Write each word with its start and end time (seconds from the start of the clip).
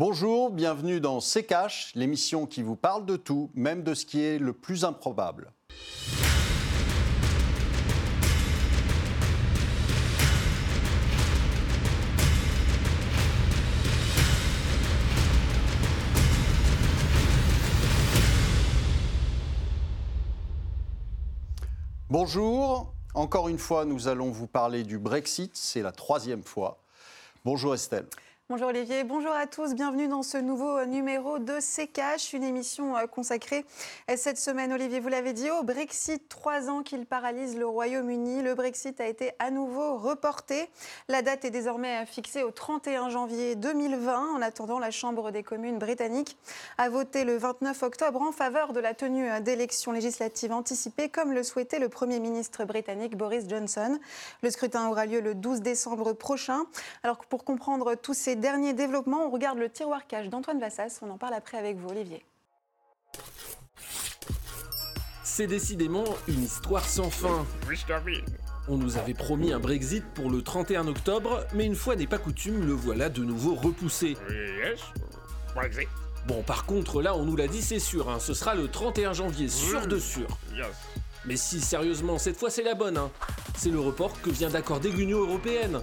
Bonjour, 0.00 0.50
bienvenue 0.50 0.98
dans 0.98 1.20
C'est 1.20 1.44
Cash, 1.44 1.92
l'émission 1.94 2.46
qui 2.46 2.62
vous 2.62 2.74
parle 2.74 3.04
de 3.04 3.16
tout, 3.16 3.50
même 3.52 3.82
de 3.82 3.92
ce 3.92 4.06
qui 4.06 4.22
est 4.22 4.38
le 4.38 4.54
plus 4.54 4.86
improbable. 4.86 5.52
Bonjour, 22.08 22.94
encore 23.12 23.50
une 23.50 23.58
fois, 23.58 23.84
nous 23.84 24.08
allons 24.08 24.30
vous 24.30 24.46
parler 24.46 24.82
du 24.82 24.98
Brexit, 24.98 25.54
c'est 25.54 25.82
la 25.82 25.92
troisième 25.92 26.42
fois. 26.42 26.80
Bonjour 27.44 27.74
Estelle. 27.74 28.06
Bonjour 28.50 28.66
Olivier, 28.66 29.04
bonjour 29.04 29.30
à 29.30 29.46
tous, 29.46 29.74
bienvenue 29.76 30.08
dans 30.08 30.24
ce 30.24 30.36
nouveau 30.36 30.84
numéro 30.84 31.38
de 31.38 31.60
CKH, 31.60 32.32
une 32.32 32.42
émission 32.42 32.96
euh, 32.96 33.06
consacrée 33.06 33.64
euh, 34.10 34.14
cette 34.16 34.38
semaine, 34.38 34.72
Olivier, 34.72 34.98
vous 34.98 35.06
l'avez 35.08 35.32
dit, 35.32 35.48
au 35.52 35.62
Brexit, 35.62 36.28
trois 36.28 36.68
ans 36.68 36.82
qu'il 36.82 37.06
paralyse 37.06 37.56
le 37.56 37.64
Royaume-Uni. 37.64 38.42
Le 38.42 38.56
Brexit 38.56 39.00
a 39.00 39.06
été 39.06 39.30
à 39.38 39.52
nouveau 39.52 39.96
reporté. 39.96 40.68
La 41.06 41.22
date 41.22 41.44
est 41.44 41.50
désormais 41.50 42.04
fixée 42.06 42.42
au 42.42 42.50
31 42.50 43.08
janvier 43.08 43.54
2020. 43.54 44.34
En 44.34 44.42
attendant, 44.42 44.80
la 44.80 44.90
Chambre 44.90 45.30
des 45.30 45.44
communes 45.44 45.78
britannique 45.78 46.36
a 46.76 46.88
voté 46.88 47.22
le 47.22 47.36
29 47.36 47.80
octobre 47.84 48.20
en 48.20 48.32
faveur 48.32 48.72
de 48.72 48.80
la 48.80 48.94
tenue 48.94 49.30
euh, 49.30 49.38
d'élections 49.38 49.92
législatives 49.92 50.50
anticipées, 50.50 51.08
comme 51.08 51.32
le 51.32 51.44
souhaitait 51.44 51.78
le 51.78 51.88
Premier 51.88 52.18
ministre 52.18 52.64
britannique 52.64 53.16
Boris 53.16 53.48
Johnson. 53.48 54.00
Le 54.42 54.50
scrutin 54.50 54.88
aura 54.88 55.06
lieu 55.06 55.20
le 55.20 55.36
12 55.36 55.60
décembre 55.60 56.14
prochain. 56.14 56.64
Alors 57.04 57.18
pour 57.26 57.44
comprendre 57.44 57.94
tous 57.94 58.14
ces 58.14 58.39
dernier 58.40 58.72
développement, 58.72 59.26
on 59.26 59.30
regarde 59.30 59.58
le 59.58 59.70
tiroir 59.70 60.06
cache 60.06 60.28
d'Antoine 60.28 60.58
Vassas. 60.58 60.98
On 61.02 61.10
en 61.10 61.18
parle 61.18 61.34
après 61.34 61.58
avec 61.58 61.76
vous, 61.76 61.90
Olivier. 61.90 62.24
C'est 65.22 65.46
décidément 65.46 66.04
une 66.26 66.42
histoire 66.42 66.84
sans 66.84 67.10
fin. 67.10 67.46
On 68.68 68.76
nous 68.76 68.98
avait 68.98 69.14
promis 69.14 69.52
un 69.52 69.60
Brexit 69.60 70.04
pour 70.14 70.30
le 70.30 70.42
31 70.42 70.86
octobre, 70.88 71.44
mais 71.54 71.64
une 71.66 71.74
fois 71.76 71.96
n'est 71.96 72.06
pas 72.06 72.18
coutume, 72.18 72.66
le 72.66 72.72
voilà 72.72 73.08
de 73.08 73.22
nouveau 73.22 73.54
repoussé. 73.54 74.16
Bon, 76.26 76.42
par 76.42 76.66
contre, 76.66 77.00
là, 77.00 77.16
on 77.16 77.24
nous 77.24 77.36
l'a 77.36 77.48
dit, 77.48 77.62
c'est 77.62 77.78
sûr, 77.78 78.10
hein, 78.10 78.18
ce 78.20 78.34
sera 78.34 78.54
le 78.54 78.68
31 78.68 79.12
janvier, 79.12 79.48
sûr 79.48 79.86
de 79.86 79.98
sûr. 79.98 80.26
Mais 81.24 81.36
si, 81.36 81.60
sérieusement, 81.60 82.18
cette 82.18 82.36
fois 82.36 82.50
c'est 82.50 82.62
la 82.62 82.74
bonne, 82.74 82.96
hein. 82.96 83.10
C'est 83.56 83.70
le 83.70 83.80
report 83.80 84.20
que 84.22 84.30
vient 84.30 84.50
d'accorder 84.50 84.90
l'Union 84.90 85.20
Européenne. 85.20 85.80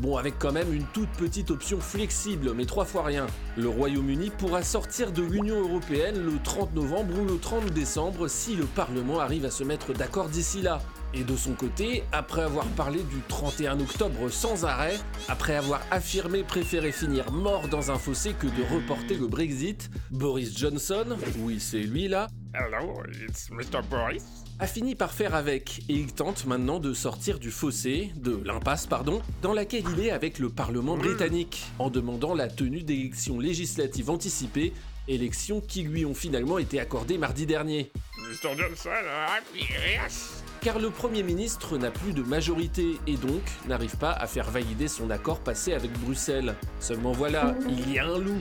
Bon, 0.00 0.18
avec 0.18 0.38
quand 0.38 0.52
même 0.52 0.72
une 0.74 0.84
toute 0.92 1.08
petite 1.10 1.50
option 1.50 1.80
flexible, 1.80 2.52
mais 2.54 2.66
trois 2.66 2.84
fois 2.84 3.04
rien. 3.04 3.26
Le 3.56 3.68
Royaume-Uni 3.68 4.30
pourra 4.30 4.62
sortir 4.62 5.10
de 5.10 5.22
l'Union 5.22 5.60
Européenne 5.60 6.22
le 6.22 6.38
30 6.42 6.74
novembre 6.74 7.18
ou 7.18 7.24
le 7.24 7.38
30 7.38 7.72
décembre 7.72 8.28
si 8.28 8.56
le 8.56 8.64
Parlement 8.64 9.20
arrive 9.20 9.46
à 9.46 9.50
se 9.50 9.64
mettre 9.64 9.94
d'accord 9.94 10.28
d'ici 10.28 10.60
là. 10.60 10.80
Et 11.14 11.24
de 11.24 11.34
son 11.34 11.54
côté, 11.54 12.02
après 12.12 12.42
avoir 12.42 12.66
parlé 12.66 12.98
du 12.98 13.22
31 13.28 13.80
octobre 13.80 14.28
sans 14.28 14.66
arrêt, 14.66 14.98
après 15.28 15.56
avoir 15.56 15.80
affirmé 15.90 16.42
préférer 16.42 16.92
finir 16.92 17.32
mort 17.32 17.68
dans 17.68 17.90
un 17.90 17.96
fossé 17.96 18.34
que 18.34 18.46
de 18.46 18.74
reporter 18.74 19.16
le 19.16 19.26
Brexit, 19.26 19.90
Boris 20.10 20.58
Johnson, 20.58 21.16
oui 21.38 21.58
c'est 21.58 21.78
lui 21.78 22.08
là, 22.08 22.26
Hello, 22.58 23.02
it's 23.26 23.50
Mr. 23.50 23.82
Boris 23.90 24.24
a 24.58 24.66
fini 24.66 24.94
par 24.94 25.12
faire 25.12 25.34
avec, 25.34 25.80
et 25.90 25.92
il 25.92 26.14
tente 26.14 26.46
maintenant 26.46 26.80
de 26.80 26.94
sortir 26.94 27.38
du 27.38 27.50
fossé, 27.50 28.10
de 28.16 28.40
l'impasse 28.42 28.86
pardon, 28.86 29.20
dans 29.42 29.52
laquelle 29.52 29.84
il 29.92 30.06
est 30.06 30.10
avec 30.10 30.38
le 30.38 30.48
Parlement 30.48 30.96
britannique, 30.96 31.66
en 31.78 31.90
demandant 31.90 32.34
la 32.34 32.48
tenue 32.48 32.82
d'élections 32.82 33.38
législatives 33.38 34.08
anticipées, 34.08 34.72
élections 35.08 35.60
qui 35.60 35.82
lui 35.82 36.06
ont 36.06 36.14
finalement 36.14 36.58
été 36.58 36.80
accordées 36.80 37.18
mardi 37.18 37.44
dernier. 37.44 37.92
Mr. 38.16 38.56
Johnson, 38.56 38.90
yes 39.54 40.42
car 40.60 40.78
le 40.78 40.90
Premier 40.90 41.22
ministre 41.22 41.78
n'a 41.78 41.90
plus 41.90 42.12
de 42.12 42.22
majorité 42.22 42.98
et 43.06 43.16
donc 43.16 43.42
n'arrive 43.68 43.96
pas 43.96 44.12
à 44.12 44.26
faire 44.26 44.50
valider 44.50 44.88
son 44.88 45.10
accord 45.10 45.40
passé 45.40 45.72
avec 45.72 45.92
Bruxelles. 46.00 46.54
Seulement 46.80 47.12
voilà, 47.12 47.54
il 47.68 47.92
y 47.92 47.98
a 47.98 48.06
un 48.06 48.18
loup. 48.18 48.40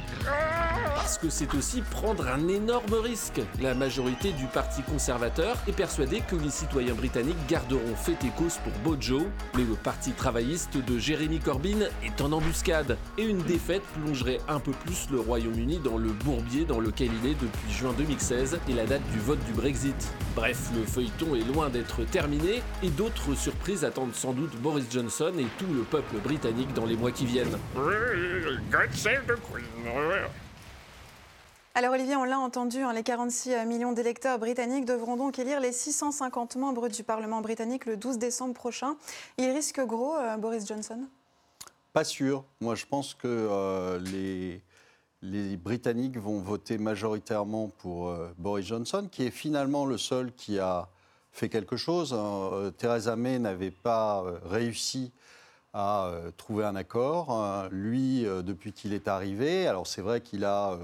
Parce 0.96 1.18
que 1.18 1.30
c'est 1.30 1.54
aussi 1.54 1.82
prendre 1.82 2.28
un 2.28 2.48
énorme 2.48 2.94
risque. 2.96 3.42
La 3.62 3.74
majorité 3.76 4.32
du 4.32 4.46
Parti 4.46 4.82
conservateur 4.84 5.58
est 5.68 5.76
persuadée 5.76 6.22
que 6.22 6.36
les 6.36 6.50
citoyens 6.50 6.96
britanniques 6.96 7.38
garderont 7.48 7.96
fait 7.96 8.24
et 8.24 8.32
cause 8.38 8.58
pour 8.64 8.74
Bojo, 8.84 9.28
mais 9.56 9.64
le 9.64 9.76
Parti 9.76 10.12
travailliste 10.12 10.78
de 10.78 10.98
Jeremy 10.98 11.40
Corbyn 11.40 11.80
est 12.04 12.22
en 12.22 12.32
embuscade. 12.32 12.98
Et 13.18 13.24
une 13.24 13.44
défaite 13.44 13.84
plongerait 14.02 14.40
un 14.48 14.60
peu 14.60 14.72
plus 14.72 15.08
le 15.12 15.20
Royaume-Uni 15.20 15.80
dans 15.84 15.98
le 15.98 16.10
bourbier 16.10 16.66
dans 16.66 16.80
lequel 16.80 17.10
il 17.24 17.30
est 17.30 17.36
depuis 17.36 17.72
juin 17.72 17.94
2016 17.98 18.60
et 18.70 18.74
la 18.74 18.86
date 18.86 19.04
du 19.12 19.20
vote 19.20 19.44
du 19.46 19.54
Brexit. 19.54 19.96
Bref, 20.36 20.70
le 20.76 20.84
feuilleton 20.84 21.36
est 21.36 21.54
loin 21.54 21.70
d'être 21.70 22.05
terminé 22.06 22.62
et 22.84 22.90
d'autres 22.90 23.36
surprises 23.36 23.84
attendent 23.84 24.16
sans 24.16 24.34
doute 24.34 24.56
Boris 24.62 24.86
Johnson 24.90 25.34
et 25.38 25.48
tout 25.58 25.72
le 25.74 25.84
peuple 25.84 26.18
britannique 26.18 26.74
dans 26.74 26.86
les 26.86 26.96
mois 26.96 27.12
qui 27.12 27.26
viennent. 27.26 27.58
God 27.76 28.92
save 28.94 29.26
the 29.26 29.36
Queen. 29.52 29.66
Alors 31.78 31.92
Olivier, 31.92 32.16
on 32.16 32.24
l'a 32.24 32.40
entendu, 32.40 32.80
hein, 32.80 32.94
les 32.94 33.04
46 33.04 33.66
millions 33.68 33.92
d'électeurs 33.92 34.40
britanniques 34.40 34.86
devront 34.86 35.18
donc 35.18 35.40
élire 35.40 35.60
les 35.60 35.74
650 35.74 36.56
membres 36.56 36.88
du 36.88 37.04
Parlement 37.04 37.42
britannique 37.42 37.86
le 37.86 37.98
12 37.98 38.18
décembre 38.18 38.54
prochain. 38.54 38.96
Il 39.38 39.50
risque 39.50 39.82
gros, 39.82 40.16
euh, 40.16 40.38
Boris 40.38 40.66
Johnson? 40.66 41.02
Pas 41.92 42.06
sûr. 42.06 42.46
Moi, 42.62 42.76
je 42.76 42.86
pense 42.86 43.14
que 43.14 43.28
euh, 43.28 44.00
les, 44.00 44.62
les 45.22 45.58
Britanniques 45.58 46.18
vont 46.18 46.40
voter 46.40 46.78
majoritairement 46.78 47.68
pour 47.80 48.08
euh, 48.08 48.30
Boris 48.38 48.66
Johnson, 48.66 49.10
qui 49.12 49.24
est 49.24 49.32
finalement 49.32 49.86
le 49.86 49.98
seul 49.98 50.32
qui 50.32 50.60
a 50.60 50.88
fait 51.36 51.50
quelque 51.50 51.76
chose. 51.76 52.16
Euh, 52.18 52.72
Theresa 52.72 53.16
May 53.16 53.40
n'avait 53.40 53.72
pas 53.72 54.24
euh, 54.24 54.40
réussi 54.46 55.12
à 55.74 56.06
euh, 56.06 56.32
trouver 56.38 56.64
un 56.64 56.76
accord. 56.76 57.68
Lui, 57.70 58.24
depuis 58.24 58.72
qu'il 58.72 58.94
est 58.94 59.10
arrivé, 59.10 59.68
alors 59.68 59.86
c'est 59.86 60.02
vrai 60.02 60.22
qu'il 60.22 60.46
a, 60.46 60.80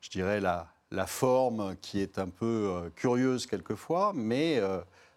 je 0.00 0.10
dirais, 0.10 0.40
la, 0.40 0.68
la, 0.92 1.06
forme 1.06 1.74
qui 1.82 2.00
est 2.00 2.20
un 2.20 2.28
peu 2.28 2.92
curieuse 2.94 3.46
quelquefois, 3.46 4.12
mais 4.14 4.62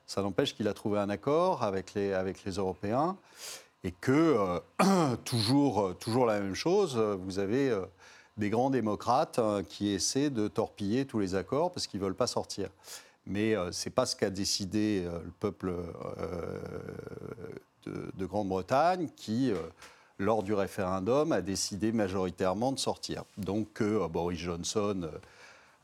ça 0.08 0.24
n'empêche 0.24 0.56
qu'il 0.56 0.68
a 0.68 0.74
trouvé 0.74 0.98
un 0.98 1.10
accord 1.12 1.64
avec 1.64 1.94
les, 1.94 2.14
avec 2.14 2.44
les 2.44 2.54
Européens 2.54 3.18
et 3.84 3.92
que, 3.92 4.60
toujours, 5.26 5.96
toujours 6.00 6.26
la 6.26 6.40
même 6.40 6.56
chose, 6.56 6.98
vous 6.98 7.38
avez 7.38 7.80
des 8.38 8.50
grands 8.50 8.72
démocrates 8.72 9.38
hein, 9.38 9.62
qui 9.64 9.90
essaient 9.90 10.32
de 10.32 10.48
torpiller 10.48 11.06
tous 11.06 11.20
les 11.20 11.36
accords 11.36 11.72
parce 11.72 11.86
qu'ils 11.86 12.00
ne 12.00 12.06
veulent 12.06 12.16
pas 12.16 12.26
sortir 12.26 12.70
mais 13.28 13.56
euh, 13.56 13.72
ce 13.72 13.88
n'est 13.88 13.94
pas 13.94 14.06
ce 14.06 14.16
qu'a 14.16 14.30
décidé 14.30 15.04
euh, 15.06 15.20
le 15.24 15.32
peuple 15.40 15.72
euh, 15.72 16.60
de, 17.86 18.26
Grande-Bretagne 18.26 19.10
qui, 19.16 19.54
lors 20.20 20.44
du 20.44 20.54
référendum, 20.54 21.32
a 21.32 21.42
décidé 21.42 21.94
majoritairement 21.94 22.74
de 22.74 22.80
sortir. 22.80 23.24
Donc 23.38 23.82
Boris 23.82 24.38
Johnson 24.38 25.10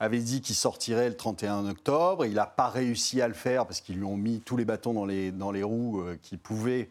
avait 0.01 0.19
dit 0.19 0.41
qu'il 0.41 0.55
sortirait 0.55 1.07
le 1.07 1.15
31 1.15 1.69
octobre. 1.69 2.25
Il 2.25 2.33
n'a 2.33 2.45
pas 2.45 2.67
réussi 2.67 3.21
à 3.21 3.29
le 3.29 3.33
faire 3.33 3.65
parce 3.65 3.79
qu'ils 3.79 3.99
lui 3.99 4.03
ont 4.03 4.17
mis 4.17 4.41
tous 4.41 4.57
les 4.57 4.65
bâtons 4.65 4.91
dans 4.91 5.05
les, 5.05 5.31
dans 5.31 5.53
roues 5.65 6.03
qui 6.21 6.35
pouvaient 6.35 6.89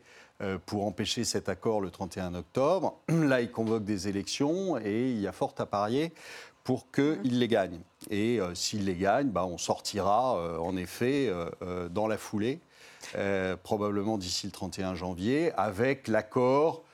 pour 0.64 0.86
empêcher 0.86 1.24
cet 1.24 1.50
accord 1.50 1.82
le 1.82 1.90
31 1.90 2.34
octobre. 2.34 2.96
Là, 3.10 3.42
il 3.42 3.50
convoque 3.50 3.84
des 3.84 4.08
élections 4.08 4.78
et 4.78 5.10
il 5.10 5.20
y 5.20 5.26
a 5.26 5.32
fort 5.32 5.54
à 5.58 5.66
parier 5.66 6.14
pour 6.64 6.90
qu'il 6.90 7.38
les 7.38 7.48
gagne. 7.48 7.80
Et 8.10 8.40
euh, 8.40 8.54
s'il 8.54 8.84
les 8.84 8.94
gagne, 8.94 9.28
bah, 9.28 9.46
on 9.46 9.58
sortira 9.58 10.36
euh, 10.36 10.58
en 10.58 10.76
effet 10.76 11.28
euh, 11.28 11.88
dans 11.88 12.06
la 12.06 12.18
foulée, 12.18 12.60
probablement 13.62 14.16
d'ici 14.16 14.46
le 14.46 14.52
31 14.52 14.94
janvier, 14.94 15.52
avec 15.56 16.08
l'accord 16.08 16.84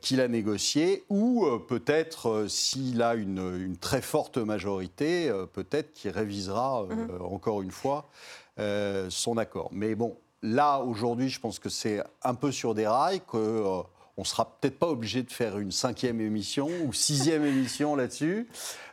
qu'il 0.00 0.22
a 0.22 0.28
négocié, 0.28 1.04
ou 1.10 1.46
peut-être 1.68 2.46
s'il 2.48 3.02
a 3.02 3.14
une, 3.14 3.76
très 3.78 4.00
forte 4.00 4.38
majorité, 4.38 5.30
peut-être 5.52 5.92
qu'il 5.92 6.10
révisera 6.12 6.86
mhm. 6.88 7.20
encore 7.20 7.60
une 7.60 7.70
fois 7.70 8.08
son 8.56 9.36
accord. 9.36 9.68
Mais 9.72 9.94
bon, 9.94 10.16
là, 10.42 10.80
aujourd'hui, 10.80 11.28
je 11.28 11.38
pense 11.38 11.58
que 11.58 11.68
c'est 11.68 12.02
un 12.22 12.34
peu 12.34 12.50
sur 12.50 12.74
des 12.74 12.86
rails, 12.86 13.20
que 13.30 13.82
on 14.16 14.24
sera 14.24 14.56
peut-être 14.58 14.78
pas 14.78 14.88
obligé 14.88 15.22
de 15.22 15.30
faire 15.30 15.58
une 15.58 15.72
cinquième 15.72 16.20
émission 16.20 16.68
ou 16.84 16.92
sixième 16.92 17.44
émission 17.44 17.96
là-dessus, 17.96 18.48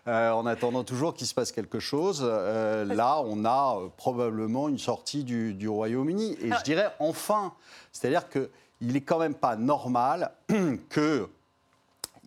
euh, 0.07 0.31
en 0.31 0.45
attendant 0.45 0.83
toujours 0.83 1.13
qu'il 1.13 1.27
se 1.27 1.33
passe 1.33 1.51
quelque 1.51 1.79
chose. 1.79 2.21
Euh, 2.23 2.83
là, 2.83 3.21
on 3.25 3.45
a 3.45 3.77
euh, 3.77 3.87
probablement 3.95 4.67
une 4.67 4.79
sortie 4.79 5.23
du, 5.23 5.67
Royaume-Uni. 5.67 6.37
Et 6.41 6.51
je 6.51 6.63
dirais 6.63 6.89
enfin, 6.99 7.53
c'est-à-dire 7.91 8.27
qu'il 8.29 8.49
n'est 8.81 9.01
quand 9.01 9.19
même 9.19 9.35
pas 9.35 9.55
normal 9.55 10.31
que 10.89 11.29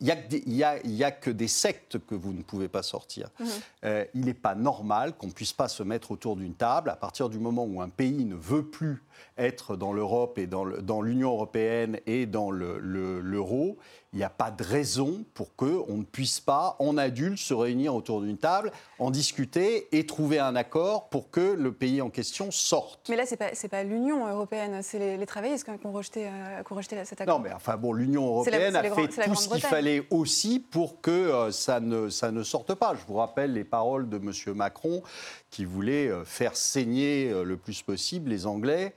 il 0.03 0.15
n'y 0.45 0.63
a, 0.63 1.11
que 1.11 1.31
des 1.31 1.49
sectes 1.49 1.99
que 2.07 2.15
vous 2.15 2.35
ne 2.35 2.43
pouvez 2.43 2.69
pas 2.69 2.83
sortir. 2.83 3.31
Mhm. 3.41 4.05
il 4.13 4.27
n'est 4.27 4.35
pas 4.35 4.55
normal 4.55 5.15
qu'on 5.17 5.29
ne 5.29 5.33
puisse 5.33 5.55
pas 5.55 5.69
se 5.69 5.83
mettre 5.83 6.11
autour 6.11 6.37
d'une 6.37 6.53
table 6.53 6.91
à 6.91 6.97
partir 6.97 7.31
du 7.31 7.39
moment 7.39 7.65
où 7.65 7.81
un 7.81 7.89
pays 7.89 8.27
ne 8.27 8.35
veut 8.35 8.67
plus 8.67 9.03
être 9.39 9.77
dans 9.77 9.93
l'Europe 9.93 10.39
et 10.39 10.47
dans 10.47 11.03
l'Union 11.03 11.31
européenne 11.31 12.01
et 12.07 12.27
dans 12.27 12.51
l'euro, 12.51 13.79
il 14.17 14.21
n'y 14.21 14.25
a 14.25 14.31
pas 14.31 14.51
de 14.51 14.65
raison 14.65 15.27
pour 15.35 15.55
qu'on 15.57 15.99
ne 15.99 16.03
puisse 16.03 16.41
pas, 16.41 16.77
en 16.79 16.97
adulte, 16.97 17.37
se 17.37 17.53
réunir 17.53 17.95
autour 17.95 18.23
d'une 18.23 18.39
table, 18.39 18.73
en 18.99 19.11
discuter 19.11 19.89
et 19.93 20.07
trouver 20.07 20.39
un 20.39 20.57
accord 20.57 21.11
pour 21.11 21.31
que 21.31 21.53
le 21.53 21.71
pays 21.71 22.01
en 22.01 22.09
question 22.09 22.51
sorte. 22.51 23.11
Mais 23.11 23.17
là, 23.17 23.27
ce 23.27 23.33
n'est 23.33 23.37
pas, 23.37 23.51
pas 23.71 23.83
l'Union 23.83 24.27
européenne, 24.27 24.81
c'est 24.83 24.99
les, 24.99 25.19
les, 25.19 25.27
travaillistes 25.27 25.67
qui 25.67 25.87
ont 25.87 25.93
rejeté, 25.93 26.29
euh, 26.29 26.63
qui 26.63 26.73
ont 26.73 26.77
rejeté 26.77 27.05
cet 27.05 27.21
accord. 27.21 27.39
Non, 27.39 27.45
mais 27.45 27.53
enfin 27.53 27.77
bon, 27.77 27.93
l'Union 27.93 28.27
européenne 28.27 28.75
a 28.75 28.83
fait 28.85 29.09
tout 29.27 29.35
ce 29.35 29.51
qu'il 29.51 29.61
fallait 29.61 30.07
aussi 30.09 30.61
pour 30.61 31.03
que 31.03 31.11
euh, 31.11 31.53
ça, 31.53 31.81
ne, 31.81 32.09
ça 32.09 32.31
ne 32.31 32.43
sorte 32.43 32.75
pas. 32.75 32.95
Je 32.95 33.05
vous 33.07 33.17
rappelle 33.17 33.53
les 33.53 33.65
paroles 33.65 34.09
de 34.09 34.17
M. 34.17 34.33
Macron 34.55 35.03
qui 35.51 35.67
voulait 35.67 36.09
euh, 36.09 36.25
faire 36.25 36.57
saigner 36.57 37.35
le 37.45 37.57
plus 37.59 37.83
possible 37.83 38.31
les 38.31 38.47
Anglais 38.47 38.95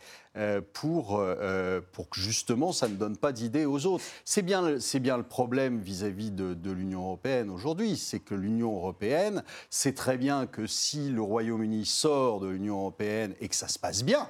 pour, 0.73 1.23
pour 1.91 2.09
que 2.09 2.19
justement 2.19 2.71
ça 2.71 2.87
ne 2.87 2.95
donne 2.95 3.17
pas 3.17 3.31
d'idées 3.31 3.65
aux 3.65 3.85
autres. 3.85 4.03
C'est 4.25 4.41
bien, 4.41 4.77
bien 5.01 5.17
le 5.17 5.23
problème 5.23 5.79
vis-à-vis 5.79 6.31
de, 6.31 6.53
de 6.53 6.71
l'Union 6.71 7.01
européenne 7.01 7.49
aujourd'hui, 7.49 7.97
c'est 7.97 8.19
que 8.19 8.35
l'Union 8.35 8.75
européenne 8.75 9.43
sait 9.69 9.93
très 9.93 10.17
bien 10.17 10.45
que 10.45 10.67
si 10.67 11.09
le 11.09 11.21
Royaume-Uni 11.21 11.85
sort 11.85 12.39
de 12.39 12.47
l'Union 12.47 12.79
européenne 12.79 13.33
et 13.41 13.49
que 13.49 13.55
ça 13.55 13.67
se 13.67 13.79
passe 13.79 14.03
bien, 14.03 14.29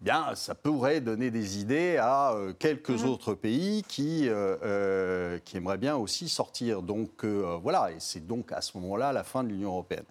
eh 0.00 0.04
bien, 0.04 0.34
ça 0.36 0.54
pourrait 0.54 1.00
donner 1.00 1.30
des 1.32 1.58
idées 1.58 1.96
à 1.96 2.36
quelques 2.60 3.02
mmh. 3.02 3.04
autres 3.08 3.34
pays 3.34 3.82
qui, 3.88 4.28
euh, 4.28 5.38
qui 5.40 5.56
aimeraient 5.56 5.76
bien 5.76 5.96
aussi 5.96 6.28
sortir. 6.28 6.82
Donc 6.82 7.24
voilà, 7.24 7.90
et 7.90 7.96
c'est 7.98 8.24
donc 8.24 8.52
à 8.52 8.60
ce 8.60 8.78
moment-là 8.78 9.12
la 9.12 9.24
fin 9.24 9.42
de 9.42 9.48
l'Union 9.48 9.70
européenne. 9.70 10.04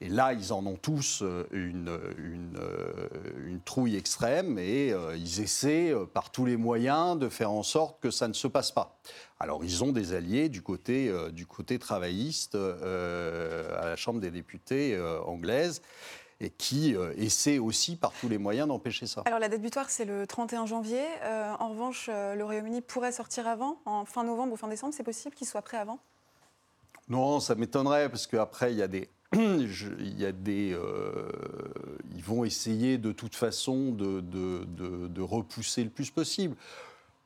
Et 0.00 0.08
là, 0.08 0.32
ils 0.32 0.52
en 0.52 0.64
ont 0.64 0.76
tous 0.76 1.22
euh, 1.22 1.44
une, 1.50 1.98
une, 2.18 2.56
euh, 2.56 3.08
une 3.46 3.60
trouille 3.60 3.96
extrême 3.96 4.56
et 4.56 4.92
euh, 4.92 5.16
ils 5.16 5.40
essaient 5.40 5.92
par 6.14 6.30
tous 6.30 6.44
les 6.44 6.56
moyens 6.56 7.18
de 7.18 7.28
faire 7.28 7.50
en 7.50 7.64
sorte 7.64 8.00
que 8.00 8.10
ça 8.10 8.28
ne 8.28 8.32
se 8.32 8.46
passe 8.46 8.70
pas. 8.70 8.96
Alors, 9.40 9.64
ils 9.64 9.82
ont 9.82 9.90
des 9.90 10.14
alliés 10.14 10.48
du 10.48 10.62
côté, 10.62 11.12
du 11.32 11.46
côté 11.46 11.78
travailliste 11.78 12.56
à 12.56 13.84
la 13.84 13.94
Chambre 13.96 14.20
des 14.20 14.32
députés 14.32 15.00
anglaise 15.26 15.80
et 16.40 16.50
qui 16.50 16.96
essaient 17.16 17.58
aussi 17.58 17.94
par 17.94 18.12
tous 18.12 18.28
les 18.28 18.38
moyens 18.38 18.66
d'empêcher 18.66 19.06
ça. 19.06 19.22
Alors 19.26 19.38
la 19.38 19.48
date 19.48 19.62
butoir, 19.62 19.90
c'est 19.90 20.04
le 20.04 20.26
31 20.26 20.66
janvier. 20.66 21.04
en 21.60 21.68
revanche, 21.68 22.08
le 22.08 22.42
Royaume-Uni 22.42 22.80
pourrait 22.80 23.12
sortir 23.12 23.46
avant, 23.46 23.78
en 23.84 24.04
fin 24.04 24.24
novembre 24.24 24.54
ou 24.54 24.56
fin 24.56 24.66
décembre. 24.66 24.92
C'est 24.92 25.04
possible 25.04 25.36
qu'il 25.36 25.46
soit 25.46 25.62
prêt 25.62 25.78
avant? 25.78 26.00
Non, 27.08 27.38
ça 27.38 27.54
m'étonnerait, 27.54 28.08
parce 28.08 28.26
qu'après, 28.26 28.72
il 28.72 28.78
y 28.78 28.82
a 28.82 28.88
des 28.88 29.08
il 29.36 30.18
y 30.18 30.24
a 30.24 30.32
des, 30.32 30.72
euh, 30.72 31.30
ils 32.14 32.22
vont 32.22 32.44
essayer 32.44 32.96
de 32.96 33.12
toute 33.12 33.34
façon 33.34 33.92
de, 33.92 34.20
de, 34.20 34.64
de, 35.06 35.20
repousser 35.20 35.84
le 35.84 35.90
plus 35.90 36.10
possible. 36.10 36.56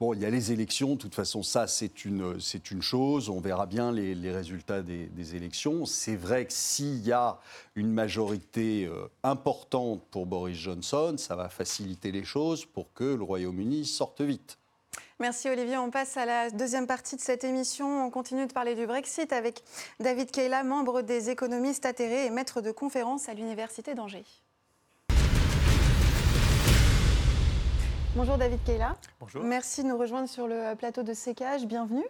Bon, 0.00 0.12
il 0.12 0.20
y 0.20 0.24
a 0.24 0.30
les 0.30 0.50
élections, 0.50 0.96
de 0.96 0.98
toute 1.00 1.14
façon, 1.14 1.44
ça 1.44 1.68
c'est 1.68 2.04
une, 2.04 2.40
c'est 2.40 2.72
une 2.72 2.82
chose, 2.82 3.28
on 3.28 3.38
verra 3.38 3.66
bien 3.66 3.92
les, 3.92 4.32
résultats 4.32 4.82
des, 4.82 5.06
des 5.06 5.36
élections. 5.36 5.86
C'est 5.86 6.16
vrai 6.16 6.44
que 6.46 6.52
s'il 6.52 7.06
y 7.06 7.12
a 7.12 7.38
une 7.76 7.92
majorité 7.92 8.86
euh, 8.86 9.06
importante 9.22 10.02
pour 10.10 10.26
Boris 10.26 10.58
Johnson, 10.58 11.14
ça 11.18 11.36
va 11.36 11.48
faciliter 11.48 12.10
les 12.10 12.24
choses 12.24 12.64
pour 12.64 12.92
que 12.92 13.04
le 13.04 13.22
Royaume-Uni 13.22 13.84
sorte 13.84 14.22
vite. 14.22 14.58
Merci 15.22 15.48
Olivier. 15.48 15.78
On 15.78 15.92
passe 15.92 16.16
à 16.16 16.26
la 16.26 16.50
deuxième 16.50 16.88
partie 16.88 17.14
de 17.14 17.20
cette 17.20 17.44
émission. 17.44 18.04
On 18.04 18.10
continue 18.10 18.44
de 18.48 18.52
parler 18.52 18.74
du 18.74 18.88
Brexit 18.88 19.32
avec 19.32 19.62
David 20.00 20.32
Kayla, 20.32 20.64
membre 20.64 21.00
des 21.00 21.30
économistes 21.30 21.86
atterrés 21.86 22.26
et 22.26 22.30
maître 22.30 22.60
de 22.60 22.72
conférence 22.72 23.28
à 23.28 23.34
l'Université 23.34 23.94
d'Angers. 23.94 24.24
Bonjour 28.16 28.36
David 28.36 28.64
Kayla. 28.64 28.96
Bonjour. 29.20 29.44
Merci 29.44 29.84
de 29.84 29.88
nous 29.90 29.96
rejoindre 29.96 30.28
sur 30.28 30.48
le 30.48 30.74
plateau 30.74 31.04
de 31.04 31.14
Sécage. 31.14 31.66
Bienvenue. 31.66 32.04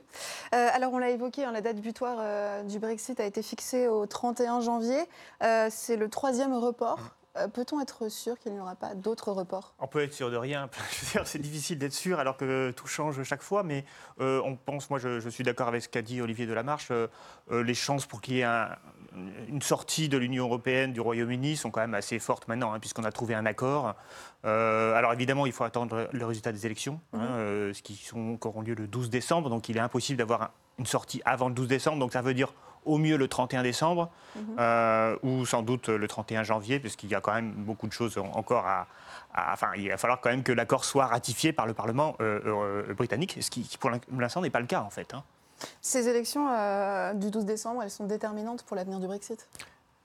Euh, 0.55 0.69
alors 0.73 0.95
on 0.95 0.99
l'a 0.99 1.11
évoqué, 1.11 1.45
hein, 1.45 1.53
la 1.53 1.61
date 1.61 1.83
butoir 1.83 2.17
euh, 2.19 2.63
du 2.63 2.79
Brexit 2.79 3.21
a 3.21 3.27
été 3.27 3.43
fixée 3.43 3.89
au 3.89 4.07
31 4.07 4.63
janvier. 4.63 5.05
Euh, 5.43 5.69
c'est 5.71 5.97
le 5.97 6.09
troisième 6.09 6.55
report. 6.55 7.15
Euh, 7.39 7.49
peut-on 7.49 7.81
être 7.81 8.11
sûr 8.11 8.39
qu'il 8.39 8.53
n'y 8.53 8.61
aura 8.61 8.75
pas 8.75 8.95
d'autres 8.95 9.33
reports? 9.33 9.75
On 9.79 9.87
peut 9.87 10.03
être 10.03 10.13
sûr 10.13 10.31
de 10.31 10.37
rien. 10.37 10.69
C'est 11.25 11.41
difficile 11.41 11.79
d'être 11.79 11.95
sûr 11.95 12.19
alors 12.19 12.37
que 12.37 12.71
tout 12.73 12.87
change 12.87 13.23
chaque 13.23 13.43
fois. 13.43 13.63
Mais 13.63 13.85
euh, 14.21 14.43
on 14.45 14.57
pense, 14.57 14.91
moi 14.91 14.99
je, 14.99 15.29
suis 15.29 15.45
d'accord 15.45 15.69
avec 15.69 15.83
ce 15.83 15.89
qu'a 15.89 16.03
dit 16.03 16.21
Olivier 16.21 16.47
Delamarche, 16.47 16.89
euh, 16.91 17.09
les 17.51 17.75
chances 17.75 18.07
pour 18.07 18.21
qu'il 18.21 18.35
y 18.35 18.41
ait 18.41 18.67
une 19.49 19.63
sortie 19.63 20.09
de 20.09 20.19
l'Union 20.19 20.45
européenne 20.45 20.93
du 20.93 21.01
Royaume-Uni 21.01 21.57
sont 21.57 21.71
quand 21.71 21.81
même 21.81 21.95
assez 21.95 22.19
fortes 22.19 22.49
maintenant, 22.49 22.73
hein, 22.73 22.81
puisqu'on 22.81 23.05
a 23.05 23.13
trouvé 23.13 23.35
un 23.35 23.47
accord. 23.47 23.95
alors 24.45 25.13
évidemment, 25.13 25.47
il 25.47 25.53
faut 25.53 25.65
attendre 25.65 26.09
le 26.13 26.27
résultat 26.27 26.53
des 26.53 26.67
élections, 26.67 27.01
hein, 27.13 27.19
mhm. 27.19 27.75
ce 27.75 27.83
qui 27.83 27.97
sont, 27.97 28.39
auront 28.45 28.63
lieu 28.63 28.75
le 28.75 28.87
12 28.87 29.11
décembre. 29.11 29.51
Donc 29.51 29.69
il 29.69 29.77
est 29.77 29.81
impossible 29.81 30.19
d'avoir 30.19 30.51
une 30.79 30.87
sortie 30.87 31.21
avant 31.25 31.49
le 31.49 31.55
12 31.55 31.69
décembre. 31.69 31.99
Donc 31.99 32.13
ça 32.13 32.23
veut 32.23 32.35
dire 32.35 32.53
au 32.85 32.99
mieux 32.99 33.17
le 33.17 33.29
31 33.29 33.63
décembre, 33.63 34.11
euh, 34.59 35.17
ou 35.23 35.45
sans 35.47 35.63
doute 35.63 35.89
le 35.89 36.09
31 36.09 36.43
janvier, 36.43 36.81
puisqu'il 36.81 37.11
y 37.11 37.15
a 37.15 37.21
quand 37.21 37.35
même 37.35 37.53
beaucoup 37.53 37.87
de 37.87 37.93
choses 37.93 38.19
encore 38.19 38.67
à, 38.67 38.87
enfin, 39.53 39.69
il 39.77 39.89
va 39.89 39.97
falloir 39.97 40.21
quand 40.21 40.31
même 40.31 40.43
que 40.43 40.53
l'accord 40.53 40.85
soit 40.85 41.07
ratifié 41.07 41.53
par 41.53 41.67
le 41.67 41.75
Parlement 41.75 42.17
euh, 42.21 42.41
euh, 42.47 42.95
britannique, 42.95 43.39
ce 43.41 43.51
qui, 43.51 43.69
pour 43.79 43.91
l'instant 43.91 44.41
n'est 44.41 44.51
pas 44.51 44.61
le 44.61 44.67
cas 44.67 44.81
en 44.83 44.91
fait. 44.91 45.15
Hein. 45.15 45.23
Ces 45.81 46.09
élections 46.09 46.49
du 47.15 47.31
12 47.31 47.45
décembre, 47.45 47.83
elles 47.85 47.91
sont 47.91 48.07
déterminantes 48.07 48.65
pour 48.65 48.77
l'avenir 48.77 48.99
du 48.99 49.07
Brexit? 49.07 49.49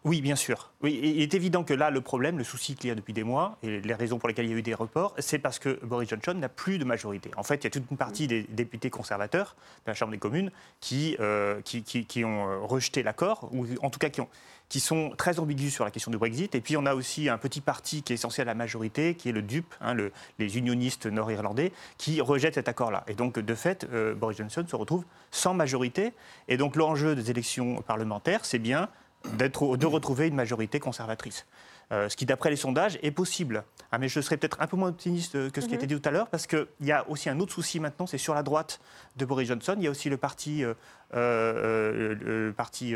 Oui, 0.04 0.22
bien 0.22 0.36
sûr. 0.36 0.72
Il 0.84 1.22
est 1.22 1.34
évident 1.34 1.64
que 1.64 1.74
là, 1.74 1.90
le 1.90 2.02
problème, 2.02 2.38
le 2.38 2.44
souci 2.44 2.76
qu'il 2.76 2.88
y 2.88 2.92
a 2.92 2.96
depuis 2.96 3.14
des 3.14 3.24
mois, 3.24 3.58
et 3.64 3.82
les 3.82 3.94
raisons 3.94 4.20
pour 4.20 4.30
lesquelles 4.30 4.46
il 4.46 4.52
y 4.52 4.54
a 4.54 4.58
eu 4.58 4.62
des 4.62 4.74
reports, 4.74 5.14
c'est 5.18 5.40
parce 5.40 5.60
que 5.60 5.84
Boris 5.84 6.08
Johnson 6.08 6.34
n'a 6.36 6.50
plus 6.50 6.78
de 6.78 6.86
majorité. 6.86 7.30
En 7.36 7.44
fait, 7.44 7.56
il 7.56 7.64
y 7.66 7.68
a 7.68 7.70
toute 7.72 7.90
une 7.90 7.98
partie 7.98 8.28
des 8.28 8.44
députés 8.44 8.90
conservateurs 8.90 9.56
de 9.86 9.92
la 9.92 9.96
Chambre 9.96 10.12
des 10.12 10.18
communes 10.18 10.52
qui, 10.80 11.18
euh, 11.20 11.62
qui, 11.62 12.24
ont 12.24 12.48
euh, 12.48 12.60
rejeté 12.60 13.04
l'accord, 13.04 13.50
ou 13.52 13.66
en 13.82 13.90
tout 13.90 14.00
cas 14.00 14.10
qui, 14.10 14.22
ont, 14.22 14.30
qui 14.70 14.80
sont 14.80 15.14
très 15.18 15.40
ambigus 15.40 15.74
sur 15.74 15.84
la 15.84 15.92
question 15.92 16.12
du 16.12 16.18
Brexit. 16.18 16.54
Et 16.56 16.62
puis, 16.62 16.78
on 16.78 16.86
a 16.86 16.94
aussi 16.94 17.28
un 17.28 17.38
petit 17.38 17.60
parti 17.60 18.04
qui 18.04 18.14
est 18.14 18.16
essentiel 18.16 18.48
à 18.48 18.52
la 18.52 18.56
majorité, 18.56 19.16
qui 19.16 19.30
est 19.30 19.34
le 19.34 19.42
DUP, 19.42 19.66
hein, 19.82 19.94
le, 19.94 20.14
les 20.40 20.58
unionistes 20.58 21.08
nord-irlandais, 21.08 21.74
qui 21.98 22.22
rejettent 22.22 22.56
cet 22.56 22.70
accord-là. 22.70 23.04
Et 23.08 23.14
donc, 23.14 23.40
de 23.40 23.56
fait, 23.56 23.86
euh, 23.92 24.14
Boris 24.14 24.38
Johnson 24.38 24.64
se 24.66 24.76
retrouve 24.76 25.04
sans 25.32 25.54
majorité. 25.54 26.14
Et 26.48 26.56
donc, 26.56 26.78
l'enjeu 26.78 27.16
des 27.16 27.30
élections 27.30 27.82
parlementaires, 27.82 28.46
c'est 28.46 28.60
bien 28.60 28.88
de 29.36 29.86
retrouver 29.86 30.28
une 30.28 30.36
majorité 30.36 30.80
conservatrice. 30.80 31.46
Euh, 31.94 32.10
ce 32.10 32.18
qui, 32.18 32.26
d'après 32.26 32.50
les 32.50 32.58
sondages, 32.58 33.00
est 33.02 33.12
possible. 33.12 33.64
Ah, 33.94 33.98
mais 33.98 34.10
je 34.10 34.20
serais 34.20 34.36
peut-être 34.36 34.58
un 34.60 34.68
peu 34.68 34.76
moins 34.76 34.90
optimiste 34.90 35.52
que 35.52 35.62
ce 35.62 35.68
qui 35.68 35.74
a 35.74 35.78
été 35.78 35.88
dit 35.88 35.98
tout 35.98 36.10
à 36.10 36.12
l'heure, 36.12 36.28
parce 36.28 36.46
qu'il 36.46 36.68
y 36.82 36.92
a 36.92 37.10
aussi 37.10 37.30
un 37.30 37.40
autre 37.40 37.54
souci 37.54 37.80
maintenant, 37.80 38.06
c'est 38.06 38.18
sur 38.18 38.34
la 38.34 38.44
droite 38.44 38.82
de 39.16 39.24
Boris 39.24 39.48
Johnson. 39.48 39.76
Il 39.78 39.84
y 39.84 39.88
a 39.88 39.90
aussi 39.92 40.10
le 40.10 40.18
parti, 40.18 40.66
euh, 40.66 40.74
euh, 41.14 42.14
le 42.20 42.52
parti 42.52 42.94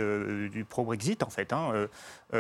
du 0.52 0.66
pro-Brexit, 0.66 1.24
en 1.24 1.30
fait, 1.30 1.54
hein, 1.54 1.88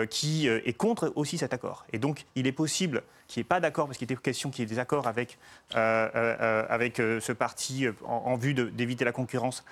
qui 0.10 0.48
est 0.48 0.76
contre 0.76 1.14
aussi 1.16 1.38
cet 1.38 1.54
accord. 1.54 1.86
Et 1.94 2.00
donc, 2.00 2.26
il 2.36 2.48
est 2.48 2.52
possible 2.52 3.04
qu'il 3.28 3.40
n'y 3.40 3.46
ait 3.46 3.48
pas 3.48 3.62
d'accord, 3.62 3.86
parce 3.86 3.98
qu'il 3.98 4.12
était 4.12 4.22
question 4.22 4.50
qu'il 4.50 4.60
y 4.60 4.64
ait 4.64 4.70
des 4.70 4.80
accords 4.80 5.08
avec, 5.08 5.40
avec 5.74 6.98
ce 6.98 7.32
parti 7.32 7.86
en 8.06 8.36
vue 8.36 8.54
d'éviter 8.54 9.06
la 9.06 9.14
concurrence 9.14 9.64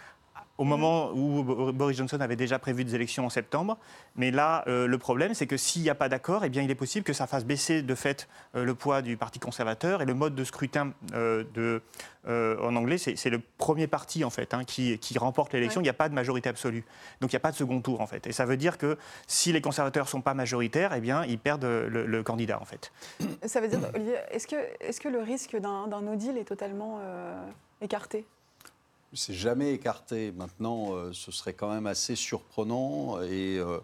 au 0.60 0.66
moment 0.66 1.12
où 1.14 1.42
Boris 1.72 1.98
Johnson 1.98 2.20
avait 2.20 2.36
déjà 2.36 2.60
prévu 2.60 2.84
des 2.84 2.94
élections 2.94 3.26
en 3.26 3.30
septembre. 3.30 3.78
Mais 4.18 4.30
là, 4.30 4.66
euh, 4.68 4.88
le 4.88 4.98
problème, 4.98 5.34
c'est 5.34 5.48
que 5.48 5.56
s'il 5.56 5.82
n'y 5.82 5.90
a 5.90 5.96
pas 5.96 6.10
d'accord, 6.10 6.44
eh 6.44 6.50
bien, 6.50 6.62
il 6.62 6.70
est 6.70 6.76
possible 6.76 7.06
que 7.06 7.14
ça 7.14 7.28
fasse 7.28 7.46
baisser 7.46 7.82
de 7.82 7.96
fait 7.96 8.28
euh, 8.56 8.66
le 8.66 8.76
poids 8.76 9.02
du 9.02 9.16
Parti 9.16 9.40
conservateur. 9.40 10.02
Et 10.02 10.06
le 10.06 10.14
mode 10.14 10.36
de 10.36 10.44
scrutin 10.44 10.92
euh, 11.14 11.46
de, 11.54 11.82
en 12.28 12.76
anglais, 12.76 12.98
c'est 12.98 13.30
le 13.30 13.40
premier 13.58 13.88
parti 13.88 14.24
en 14.26 14.30
fait 14.30 14.54
hein, 14.54 14.66
qui, 14.66 15.00
remporte 15.18 15.54
l'élection. 15.54 15.80
Il 15.80 15.86
n'y 15.86 15.90
a 15.90 15.94
pas 15.94 16.10
de 16.10 16.14
majorité 16.14 16.50
absolue. 16.50 16.84
Donc 17.22 17.32
il 17.32 17.36
n'y 17.36 17.38
a 17.38 17.40
pas 17.40 17.52
de 17.52 17.56
second 17.56 17.80
tour 17.80 18.02
en 18.02 18.06
fait. 18.06 18.28
Et 18.28 18.34
ça 18.34 18.46
veut 18.46 18.58
dire 18.58 18.78
que 18.78 18.98
si 19.26 19.54
les 19.54 19.62
conservateurs 19.62 20.06
ne 20.06 20.10
sont 20.10 20.22
pas 20.22 20.34
majoritaires, 20.34 20.94
eh 20.94 21.00
bien, 21.00 21.24
ils 21.24 21.40
perdent 21.40 21.66
le, 21.66 22.22
candidat 22.22 22.60
en 22.62 22.66
fait. 22.66 22.92
Ça 23.46 23.62
veut 23.62 23.70
dire, 23.70 23.80
Olivier, 23.96 24.18
est-ce 24.30 24.46
que, 24.46 24.58
est 24.82 25.00
que 25.00 25.08
le 25.08 25.22
risque 25.22 25.56
d'un 25.58 25.88
no 25.88 26.16
deal 26.16 26.38
est 26.38 26.44
totalement 26.44 27.00
écarté? 27.82 28.26
C'est 29.14 29.34
jamais 29.34 29.74
écarté. 29.74 30.32
Maintenant, 30.32 30.94
euh, 30.94 31.12
ce 31.14 31.32
serait 31.32 31.54
quand 31.54 31.72
même 31.72 31.88
assez 31.88 32.16
surprenant 32.16 33.22
et 33.22 33.58
euh, 33.58 33.80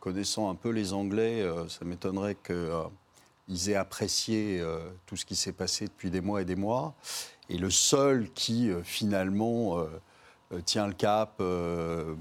connaissant 0.00 0.50
un 0.50 0.54
peu 0.54 0.70
les 0.70 0.92
Anglais, 0.92 1.42
euh, 1.42 1.68
ça 1.68 1.84
m'étonnerait 1.84 2.36
qu'ils 2.44 3.70
aient 3.70 3.76
apprécié 3.76 4.62
tout 5.06 5.16
ce 5.16 5.24
qui 5.24 5.36
s'est 5.36 5.52
passé 5.52 5.86
depuis 5.86 6.10
des 6.10 6.20
mois 6.20 6.42
et 6.42 6.44
des 6.44 6.56
mois. 6.56 6.94
Et 7.48 7.58
le 7.58 7.70
seul 7.70 8.30
qui 8.32 8.70
finalement 8.84 9.84
tient 10.64 10.86
le 10.86 10.92
cap, 10.92 11.42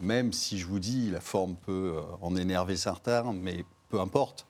même 0.02 0.34
si 0.34 0.58
je 0.58 0.66
vous 0.66 0.80
dis 0.80 1.12
la 1.12 1.22
forme 1.22 1.56
peut 1.56 1.94
en 2.22 2.36
énerver 2.36 2.78
certains, 2.78 3.32
mais 3.32 3.64
peu 3.90 4.00
importe. 4.00 4.48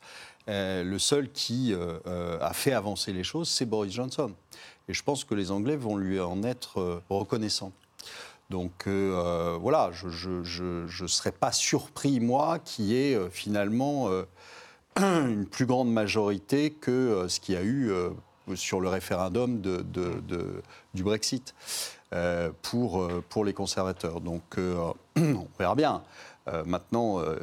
le 0.48 0.98
seul 1.00 1.30
qui 1.34 1.74
a 1.76 2.54
fait 2.54 2.72
avancer 2.72 3.12
les 3.12 3.26
choses, 3.26 3.50
c'est 3.50 3.66
Boris 3.66 3.92
Johnson. 3.92 4.34
Et 4.90 4.94
je 4.94 5.04
pense 5.04 5.24
que 5.24 5.36
les 5.36 5.52
Anglais 5.52 5.76
vont 5.76 5.96
lui 5.96 6.20
en 6.20 6.44
être 6.44 6.82
euh, 6.82 7.02
reconnaissants. 7.10 7.72
Donc 8.50 8.88
euh, 8.88 9.14
euh, 9.14 9.58
voilà, 9.62 9.92
je 9.94 11.04
ne 11.04 11.08
serais 11.08 11.32
pas 11.32 11.52
surpris, 11.52 12.20
moi, 12.20 12.58
qu'il 12.58 12.86
y 12.86 12.96
ait 12.96 13.30
finalement 13.30 14.10
une 14.98 15.46
plus 15.46 15.68
grande 15.68 15.94
majorité 15.94 16.72
que 16.72 17.28
ce 17.30 17.40
qu'il 17.40 17.54
y 17.54 17.58
a 17.60 17.64
eu 17.64 17.92
sur 18.56 18.82
le 18.82 18.90
référendum 18.90 19.62
du 19.62 21.04
Brexit. 21.04 21.54
euh, 22.12 22.50
pour, 22.64 23.04
euh, 23.04 23.24
pour 23.30 23.46
les 23.46 23.54
conservateurs. 23.54 24.20
Donc 24.20 24.58
euh, 24.58 24.92
on 25.16 25.48
verra 25.60 25.76
bien. 25.76 26.02
Euh, 26.50 26.64
maintenant, 26.66 27.20
euh, 27.20 27.36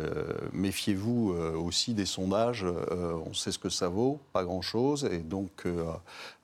méfiez-vous 0.52 1.32
euh, 1.32 1.56
aussi 1.56 1.94
des 1.94 2.06
sondages. 2.06 2.64
On 3.26 3.34
sait 3.34 3.52
ce 3.52 3.58
que 3.58 3.68
ça 3.68 3.88
vaut, 3.88 4.20
pas 4.32 4.44
grand-chose. 4.44 5.08
Et 5.10 5.18
donc, 5.18 5.64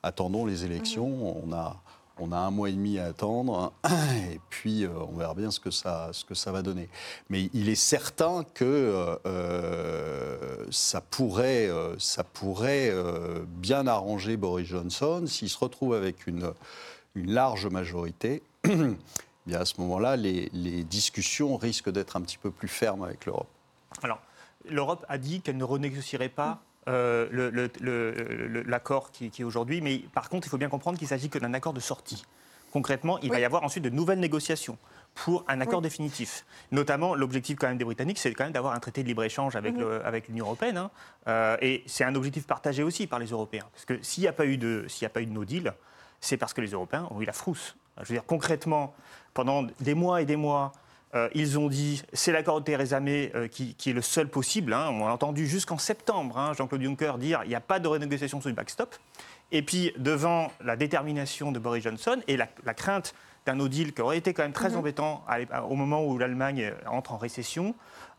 attendons 0.02 0.46
les 0.46 0.64
élections. 0.64 1.44
On, 1.44 1.52
a, 1.52 1.80
on 2.18 2.32
a 2.32 2.38
un 2.38 2.50
mois 2.50 2.68
et 2.68 2.72
demi 2.72 2.98
à 2.98 3.06
attendre. 3.06 3.72
Et 4.32 4.40
puis, 4.50 4.86
on 4.86 5.16
verra 5.16 5.34
bien 5.34 5.50
ce 5.50 5.60
que, 5.60 5.70
ça, 5.70 6.10
ce 6.12 6.24
que 6.24 6.34
ça 6.34 6.52
va 6.52 6.62
donner. 6.62 6.88
Mais 7.30 7.50
il 7.52 7.68
est 7.68 7.74
certain 7.74 8.44
que 8.54 9.18
ça 10.70 11.00
pourrait, 11.00 11.70
ça 11.98 12.24
pourrait 12.24 12.92
bien 13.46 13.86
arranger 13.86 14.36
Boris 14.36 14.66
Johnson 14.68 15.24
s'il 15.26 15.48
se 15.48 15.58
retrouve 15.58 15.94
avec 15.94 16.26
une, 16.26 16.52
une 17.14 17.32
large 17.32 17.66
majorité. 17.66 18.42
Bien 19.46 19.60
à 19.60 19.64
ce 19.64 19.80
moment-là, 19.80 20.16
les, 20.16 20.48
les 20.52 20.84
discussions 20.84 21.56
risquent 21.56 21.90
d'être 21.90 22.16
un 22.16 22.20
petit 22.20 22.38
peu 22.38 22.50
plus 22.50 22.68
fermes 22.68 23.02
avec 23.02 23.26
l'Europe. 23.26 23.48
Alors, 24.02 24.20
l'Europe 24.68 25.04
a 25.08 25.18
dit 25.18 25.40
qu'elle 25.40 25.56
ne 25.56 25.64
renégocierait 25.64 26.28
pas 26.28 26.62
euh, 26.88 27.28
le- 27.30 27.50
le- 27.50 27.70
le- 27.80 28.12
le- 28.48 28.62
l'accord 28.62 29.10
qui, 29.12 29.30
qui 29.30 29.42
est 29.42 29.44
aujourd'hui, 29.44 29.80
mais 29.80 29.98
par 30.14 30.28
contre, 30.28 30.46
il 30.46 30.50
faut 30.50 30.58
bien 30.58 30.68
comprendre 30.68 30.98
qu'il 30.98 31.08
s'agit 31.08 31.28
que 31.28 31.38
d'un 31.38 31.54
accord 31.54 31.72
de 31.72 31.80
sortie. 31.80 32.24
Concrètement, 32.72 33.18
il 33.20 33.30
va 33.30 33.38
y 33.38 33.44
avoir 33.44 33.62
ensuite 33.64 33.84
de 33.84 33.90
nouvelles 33.90 34.18
négociations 34.18 34.78
pour 35.14 35.44
un 35.46 35.60
accord 35.60 35.80
Oui. 35.80 35.82
définitif. 35.82 36.46
Notamment, 36.70 37.14
l'objectif 37.14 37.58
quand 37.58 37.68
même 37.68 37.76
des 37.76 37.84
Britanniques, 37.84 38.18
c'est 38.18 38.32
quand 38.32 38.44
même 38.44 38.52
d'avoir 38.54 38.72
un 38.72 38.80
traité 38.80 39.02
de 39.02 39.08
libre-échange 39.08 39.56
avec, 39.56 39.74
avec 40.04 40.28
l'Union 40.28 40.46
européenne. 40.46 40.78
hein. 40.78 40.90
Euh, 41.28 41.56
et 41.60 41.82
c'est 41.86 42.04
un 42.04 42.14
objectif 42.14 42.46
partagé 42.46 42.82
aussi 42.82 43.06
par 43.06 43.18
les 43.18 43.26
Européens. 43.26 43.66
Parce 43.74 43.84
que 43.84 44.02
s'il 44.02 44.22
n'y 44.22 44.28
a 44.28 44.32
pas 44.32 44.46
eu 44.46 44.56
de, 44.56 44.86
s'il 44.88 45.04
n'y 45.04 45.06
a 45.06 45.10
pas 45.10 45.20
eu 45.20 45.26
de 45.26 45.32
no 45.32 45.44
deal, 45.44 45.74
c'est 46.20 46.38
parce 46.38 46.54
que 46.54 46.62
les 46.62 46.70
Européens 46.70 47.06
ont 47.10 47.20
eu 47.20 47.26
la 47.26 47.34
frousse. 47.34 47.76
Je 48.00 48.08
veux 48.08 48.14
dire, 48.14 48.24
concrètement, 48.26 48.94
pendant 49.34 49.64
des 49.80 49.94
mois 49.94 50.22
et 50.22 50.24
des 50.24 50.36
mois, 50.36 50.72
euh, 51.14 51.28
ils 51.34 51.58
ont 51.58 51.68
dit 51.68 52.02
c'est 52.14 52.32
l'accord 52.32 52.60
de 52.60 52.64
Theresa 52.64 52.98
May 53.00 53.30
euh, 53.34 53.46
qui, 53.48 53.74
qui 53.74 53.90
est 53.90 53.92
le 53.92 54.00
seul 54.02 54.28
possible. 54.28 54.72
hein. 54.72 54.88
On 54.90 55.06
a 55.06 55.10
entendu 55.10 55.46
jusqu'en 55.46 55.76
septembre 55.78 56.38
hein, 56.38 56.52
Jean-Claude 56.54 56.80
Juncker 56.82 57.12
dire 57.18 57.42
il 57.44 57.48
n'y 57.50 57.54
a 57.54 57.60
pas 57.60 57.78
de 57.80 57.88
renégociation 57.88 58.40
sur 58.40 58.48
le 58.48 58.54
backstop. 58.54 58.94
Et 59.50 59.60
puis, 59.60 59.92
devant 59.98 60.50
la 60.64 60.76
détermination 60.76 61.52
de 61.52 61.58
Boris 61.58 61.84
Johnson 61.84 62.16
et 62.28 62.38
la, 62.38 62.48
la 62.64 62.72
crainte 62.72 63.14
d'un 63.44 63.56
no 63.56 63.68
deal 63.68 63.92
qui 63.92 64.00
aurait 64.00 64.16
été 64.16 64.32
quand 64.32 64.42
même 64.44 64.52
très 64.52 64.74
embêtant 64.76 65.22
à 65.28 65.38
l'ép- 65.38 65.52
au 65.68 65.74
moment 65.74 66.02
où 66.06 66.16
l'Allemagne 66.16 66.72
entre 66.86 67.12
en 67.12 67.18
récession, 67.18 67.74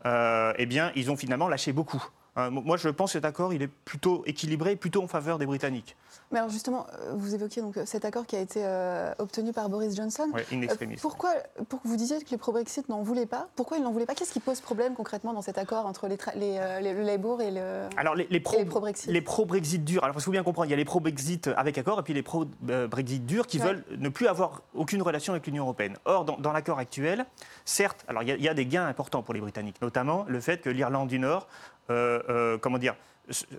euh, 0.06 0.54
eh 0.58 0.68
bien, 0.68 0.92
ils 0.96 1.10
ont 1.10 1.16
finalement 1.18 1.48
lâché 1.48 1.74
beaucoup. 1.74 2.04
Euh, 2.38 2.50
moi, 2.50 2.78
je 2.78 2.90
pense 2.90 3.12
que 3.12 3.18
cet 3.20 3.26
accord, 3.26 3.54
il 3.54 3.62
est 3.62 3.68
plutôt 3.68 4.24
équilibré, 4.26 4.76
plutôt 4.76 5.04
en 5.04 5.08
faveur 5.08 5.38
des 5.38 5.46
Britanniques. 5.46 5.96
Mais 6.32 6.40
alors 6.40 6.50
justement, 6.50 6.88
euh, 7.02 7.14
vous 7.16 7.36
évoquiez 7.36 7.62
donc 7.62 7.78
euh, 7.78 7.86
cet 7.86 8.06
accord 8.06 8.26
qui 8.26 8.36
a 8.36 8.40
été 8.40 8.62
euh, 8.64 9.14
obtenu 9.20 9.54
par 9.54 9.70
Boris 9.70 9.96
Johnson. 9.96 10.28
Ouais, 10.34 10.44
in 10.52 10.62
extremis. 10.64 10.96
Pourquoi, 11.00 11.32
pour 11.70 11.80
vous 11.84 11.96
disiez 11.96 12.20
que 12.24 12.30
les 12.32 12.38
pro-Brexit 12.38 12.90
n'en 12.90 13.04
voulaient 13.04 13.28
pas, 13.28 13.50
pourquoi 13.56 13.78
ils 13.78 13.84
n'en 13.84 13.92
voulaient 13.92 14.08
pas? 14.08 14.16
Qu'est-ce 14.16 14.34
qui 14.34 14.40
pose 14.40 14.62
problème 14.62 14.96
concrètement 14.96 15.34
dans 15.34 15.44
cet 15.44 15.60
accord 15.60 15.86
entre 15.86 16.08
les, 16.08 16.16
tra- 16.16 16.36
les, 16.36 16.60
les- 16.82 16.94
le 16.94 17.04
Labour 17.04 17.42
et 17.42 17.52
le... 17.52 17.88
Alors 17.98 18.16
les, 18.16 18.26
les 18.32 18.40
pro, 18.40 18.58
les 18.58 18.66
pro-Brexit? 18.66 19.12
les 19.12 19.22
pro-Brexit 19.22 19.84
durs. 19.84 20.04
Alors 20.04 20.16
il 20.18 20.22
faut 20.24 20.32
bien 20.32 20.44
comprendre, 20.44 20.68
il 20.68 20.72
y 20.72 20.74
a 20.74 20.78
les 20.78 20.86
pro-Brexit 20.86 21.50
avec 21.56 21.78
accord 21.78 22.00
et 22.00 22.04
puis 22.04 22.14
les 22.16 22.24
pro-Brexit 22.24 23.26
durs 23.26 23.46
qui 23.48 23.60
Ouais. 23.60 23.66
veulent 23.66 23.84
ne 24.00 24.10
plus 24.10 24.28
avoir 24.28 24.62
aucune 24.74 25.02
relation 25.04 25.34
avec 25.34 25.46
l'Union 25.46 25.64
européenne. 25.66 25.96
Or, 26.06 26.26
dans, 26.26 26.38
dans 26.38 26.52
l'accord 26.52 26.80
actuel, 26.80 27.26
certes, 27.66 28.04
alors 28.08 28.24
il 28.24 28.30
y, 28.30 28.32
a, 28.32 28.36
il 28.36 28.44
y 28.44 28.50
a 28.50 28.54
des 28.56 28.66
gains 28.66 28.88
importants 28.88 29.22
pour 29.22 29.34
les 29.36 29.40
Britanniques, 29.42 29.80
notamment 29.82 30.26
le 30.28 30.40
fait 30.42 30.62
que 30.62 30.70
l'Irlande 30.70 31.08
du 31.10 31.20
Nord, 31.20 31.48
comment 31.88 32.78
dire, 32.78 32.96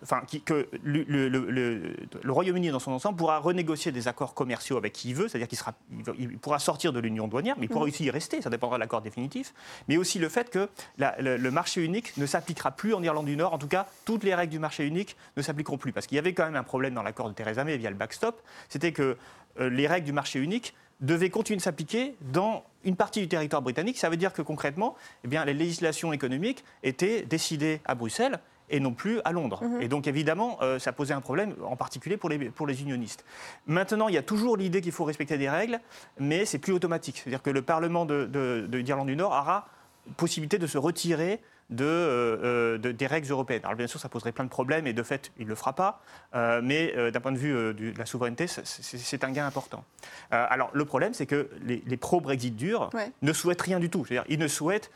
Enfin, 0.02 0.20
qui- 0.26 0.42
que 0.42 0.68
le, 0.82 1.04
le- 1.08 1.30
le- 1.30 1.50
le- 1.50 1.96
le 2.22 2.32
Royaume-Uni 2.32 2.68
dans 2.70 2.78
son 2.78 2.92
ensemble 2.92 3.16
pourra 3.16 3.38
renégocier 3.38 3.92
des 3.92 4.08
accords 4.08 4.34
commerciaux 4.34 4.76
avec 4.76 4.92
qui 4.92 5.08
il 5.08 5.14
veut, 5.14 5.26
c'est-à-dire 5.26 5.48
qu'il 5.48 5.56
sera, 5.56 5.72
il 6.18 6.36
pourra 6.36 6.58
sortir 6.58 6.92
de 6.92 7.00
l'union 7.00 7.28
douanière, 7.28 7.54
mais 7.58 7.64
il 7.64 7.68
pourra 7.70 7.86
aussi 7.86 8.04
y 8.04 8.10
rester, 8.10 8.42
ça 8.42 8.50
dépendra 8.50 8.76
de 8.76 8.80
l'accord 8.80 9.00
définitif. 9.00 9.54
Mais 9.88 9.96
aussi 9.96 10.18
le 10.18 10.28
fait 10.28 10.50
que 10.50 10.68
la- 10.98 11.16
le, 11.18 11.38
le 11.38 11.50
marché 11.50 11.82
unique 11.82 12.14
ne 12.18 12.26
s'appliquera 12.26 12.72
plus 12.72 12.92
en 12.92 13.02
Irlande 13.02 13.24
du 13.24 13.36
Nord, 13.36 13.54
en 13.54 13.58
tout 13.58 13.66
cas, 13.66 13.86
toutes 14.04 14.22
les 14.22 14.34
règles 14.34 14.52
du 14.52 14.58
marché 14.58 14.84
unique 14.86 15.16
ne 15.38 15.40
s'appliqueront 15.40 15.78
plus. 15.78 15.92
Parce 15.92 16.06
qu'il 16.06 16.16
y 16.16 16.18
avait 16.18 16.34
quand 16.34 16.44
même 16.44 16.56
un 16.56 16.62
problème 16.62 16.92
dans 16.92 17.02
l'accord 17.02 17.30
de 17.30 17.34
Theresa 17.34 17.64
May 17.64 17.78
via 17.78 17.88
le 17.88 17.96
backstop, 17.96 18.42
c'était 18.68 18.92
que 18.92 19.16
euh, 19.60 19.70
les 19.70 19.86
règles 19.86 20.04
du 20.04 20.12
marché 20.12 20.40
unique 20.40 20.74
devaient 21.04 21.30
continuer 21.30 21.56
de 21.58 21.62
s'appliquer 21.62 22.14
dans 22.32 22.64
une 22.84 22.96
partie 22.96 23.20
du 23.20 23.28
territoire 23.28 23.62
britannique. 23.62 23.98
Ça 23.98 24.08
veut 24.10 24.16
dire 24.16 24.32
que 24.32 24.42
concrètement, 24.42 24.94
eh 25.24 25.28
bien, 25.28 25.44
les 25.44 25.54
législations 25.54 26.12
économiques 26.12 26.64
étaient 26.82 27.22
décidées 27.22 27.80
à 27.84 27.94
Bruxelles 27.94 28.38
et 28.70 28.80
non 28.80 28.92
plus 28.92 29.20
à 29.24 29.32
Londres. 29.32 29.62
Et 29.80 29.88
donc 29.88 30.06
évidemment, 30.06 30.58
euh, 30.62 30.78
ça 30.78 30.92
posait 30.92 31.12
un 31.14 31.20
problème, 31.20 31.54
en 31.64 31.76
particulier 31.76 32.16
pour 32.16 32.30
les, 32.30 32.38
pour 32.50 32.66
les 32.66 32.80
unionistes. 32.82 33.24
Maintenant, 33.66 34.08
il 34.08 34.14
y 34.14 34.18
a 34.18 34.22
toujours 34.22 34.56
l'idée 34.56 34.80
qu'il 34.80 34.92
faut 34.92 35.04
respecter 35.04 35.36
des 35.36 35.50
règles, 35.50 35.80
mais 36.18 36.44
c'est 36.46 36.58
plus 36.58 36.72
automatique. 36.72 37.18
C'est-à-dire 37.22 37.42
que 37.42 37.50
le 37.50 37.62
Parlement 37.62 38.06
de- 38.06 38.24
de- 38.24 38.66
de- 38.68 38.80
d'Irlande 38.80 39.08
du 39.08 39.16
Nord 39.16 39.32
aura 39.32 39.68
possibilité 40.16 40.58
de 40.58 40.66
se 40.66 40.78
retirer 40.78 41.40
de, 41.74 41.84
euh, 41.84 42.36
euh, 42.42 42.78
de- 42.78 42.92
des 42.92 43.06
règles 43.06 43.30
européennes. 43.30 43.62
Alors 43.64 43.76
bien 43.76 43.86
sûr, 43.86 44.00
ça 44.00 44.08
poserait 44.08 44.32
plein 44.32 44.44
de 44.44 44.48
problèmes 44.50 44.86
et 44.86 44.92
de 44.92 45.02
fait, 45.02 45.32
il 45.38 45.44
ne 45.44 45.50
le 45.50 45.54
fera 45.54 45.72
pas. 45.74 46.00
Euh, 46.34 46.60
mais 46.62 46.92
euh, 46.96 47.10
d'un 47.10 47.20
point 47.20 47.32
de 47.32 47.38
vue 47.38 47.74
du- 47.74 47.92
de 47.92 47.98
la 47.98 48.06
souveraineté, 48.06 48.46
c'est- 48.46 49.24
un 49.24 49.30
gain 49.30 49.46
important. 49.46 49.84
Alors 50.30 50.70
le 50.72 50.84
problème, 50.84 51.14
c'est 51.14 51.26
que 51.26 51.48
les, 51.62 51.82
les 51.86 51.96
pro-Brexit 51.96 52.56
durs 52.56 52.90
Ouais. 52.94 53.10
ne 53.22 53.32
souhaitent 53.32 53.62
rien 53.62 53.78
du 53.80 53.90
tout. 53.90 54.04
C'est-à-dire, 54.04 54.24
ils 54.28 54.38
ne 54.38 54.48
souhaitent 54.48 54.90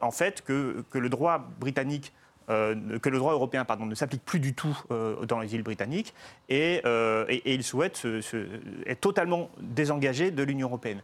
en 0.00 0.10
fait 0.10 0.42
que, 0.42 0.84
que 0.90 0.98
le 0.98 1.08
droit 1.08 1.38
britannique 1.60 2.12
euh, 2.50 2.98
que 2.98 3.08
le 3.08 3.16
droit 3.16 3.32
européen 3.32 3.64
pardon, 3.64 3.86
ne 3.86 3.94
s'applique 3.94 4.22
plus 4.22 4.38
du 4.38 4.52
tout 4.52 4.78
euh, 4.90 5.24
dans 5.24 5.40
les 5.40 5.54
îles 5.54 5.62
britanniques 5.62 6.12
et, 6.50 6.82
euh, 6.84 7.24
et, 7.30 7.36
et 7.36 7.54
ils 7.54 7.64
souhaitent 7.64 7.96
se- 7.96 8.20
se- 8.20 8.46
être 8.86 9.00
totalement 9.00 9.48
désengagés 9.60 10.30
de 10.30 10.42
l'Union 10.42 10.68
européenne. 10.68 11.00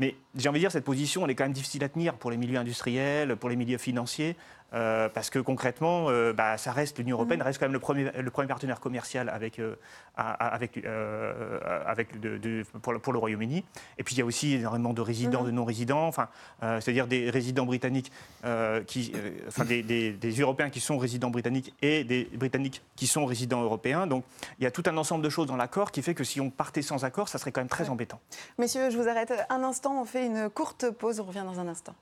Mais 0.00 0.16
j'ai 0.34 0.48
envie 0.48 0.58
de 0.58 0.64
dire, 0.64 0.72
cette 0.72 0.84
position, 0.84 1.24
elle 1.24 1.30
est 1.30 1.34
quand 1.36 1.44
même 1.44 1.52
difficile 1.52 1.84
à 1.84 1.88
tenir 1.88 2.14
pour 2.14 2.32
les 2.32 2.36
milieux 2.36 2.58
industriels, 2.58 3.36
pour 3.36 3.50
les 3.50 3.54
milieux 3.56 3.78
financiers, 3.78 4.34
euh, 4.72 5.08
parce 5.08 5.30
que 5.30 5.38
concrètement, 5.38 6.06
euh, 6.10 6.32
bah, 6.32 6.56
ça 6.58 6.72
reste 6.72 6.98
l'Union 6.98 7.16
européenne 7.16 7.42
reste 7.42 7.58
quand 7.58 7.66
même 7.66 7.72
le 7.72 7.78
premier, 7.80 8.10
le 8.12 8.30
premier 8.30 8.48
partenaire 8.48 8.80
commercial 8.80 9.28
avec, 9.28 9.58
euh, 9.58 9.74
avec, 10.16 10.84
avec 11.86 12.20
de- 12.20 12.38
de- 12.38 12.64
pour, 12.82 12.92
le, 12.92 12.98
pour 12.98 13.12
le 13.12 13.18
Royaume-Uni. 13.18 13.64
Et 13.98 14.02
puis 14.04 14.14
il 14.14 14.18
y 14.18 14.22
a 14.22 14.24
aussi 14.24 14.54
énormément 14.54 14.92
de 14.92 15.00
résidents, 15.00 15.44
de 15.44 15.50
non-résidents, 15.50 16.06
enfin, 16.06 16.28
c'est-à-dire 16.60 17.06
des 17.06 17.30
résidents 17.30 17.66
britanniques, 17.66 18.12
qui, 18.86 19.12
enfin 19.48 19.64
des, 19.64 19.82
des- 19.82 20.12
des 20.12 20.30
Européens 20.40 20.70
qui 20.70 20.80
sont 20.80 20.98
résidents 20.98 21.30
britanniques 21.30 21.74
et 21.82 22.04
des 22.04 22.24
Britanniques 22.34 22.82
qui 22.96 23.06
sont 23.06 23.24
résidents 23.26 23.62
européens. 23.62 24.06
Donc 24.06 24.24
il 24.58 24.64
y 24.64 24.66
a 24.66 24.70
tout 24.70 24.82
un 24.86 24.96
ensemble 24.96 25.24
de 25.24 25.30
choses 25.30 25.46
dans 25.46 25.56
l'accord 25.56 25.90
qui 25.90 26.02
fait 26.02 26.14
que 26.14 26.24
si 26.24 26.40
on 26.40 26.50
partait 26.50 26.82
sans 26.82 27.04
accord, 27.04 27.28
ça 27.28 27.38
serait 27.38 27.52
quand 27.52 27.60
même 27.60 27.68
très 27.68 27.84
Ouais. 27.84 27.90
embêtant. 27.90 28.20
Messieurs, 28.58 28.90
je 28.90 28.96
vous 28.98 29.08
arrête 29.08 29.32
un 29.48 29.62
instant, 29.62 30.00
on 30.00 30.04
fait 30.04 30.26
une 30.26 30.48
courte 30.50 30.90
pause, 30.90 31.18
on 31.20 31.24
revient 31.24 31.44
dans 31.44 31.58
un 31.60 31.68
instant. 31.68 31.94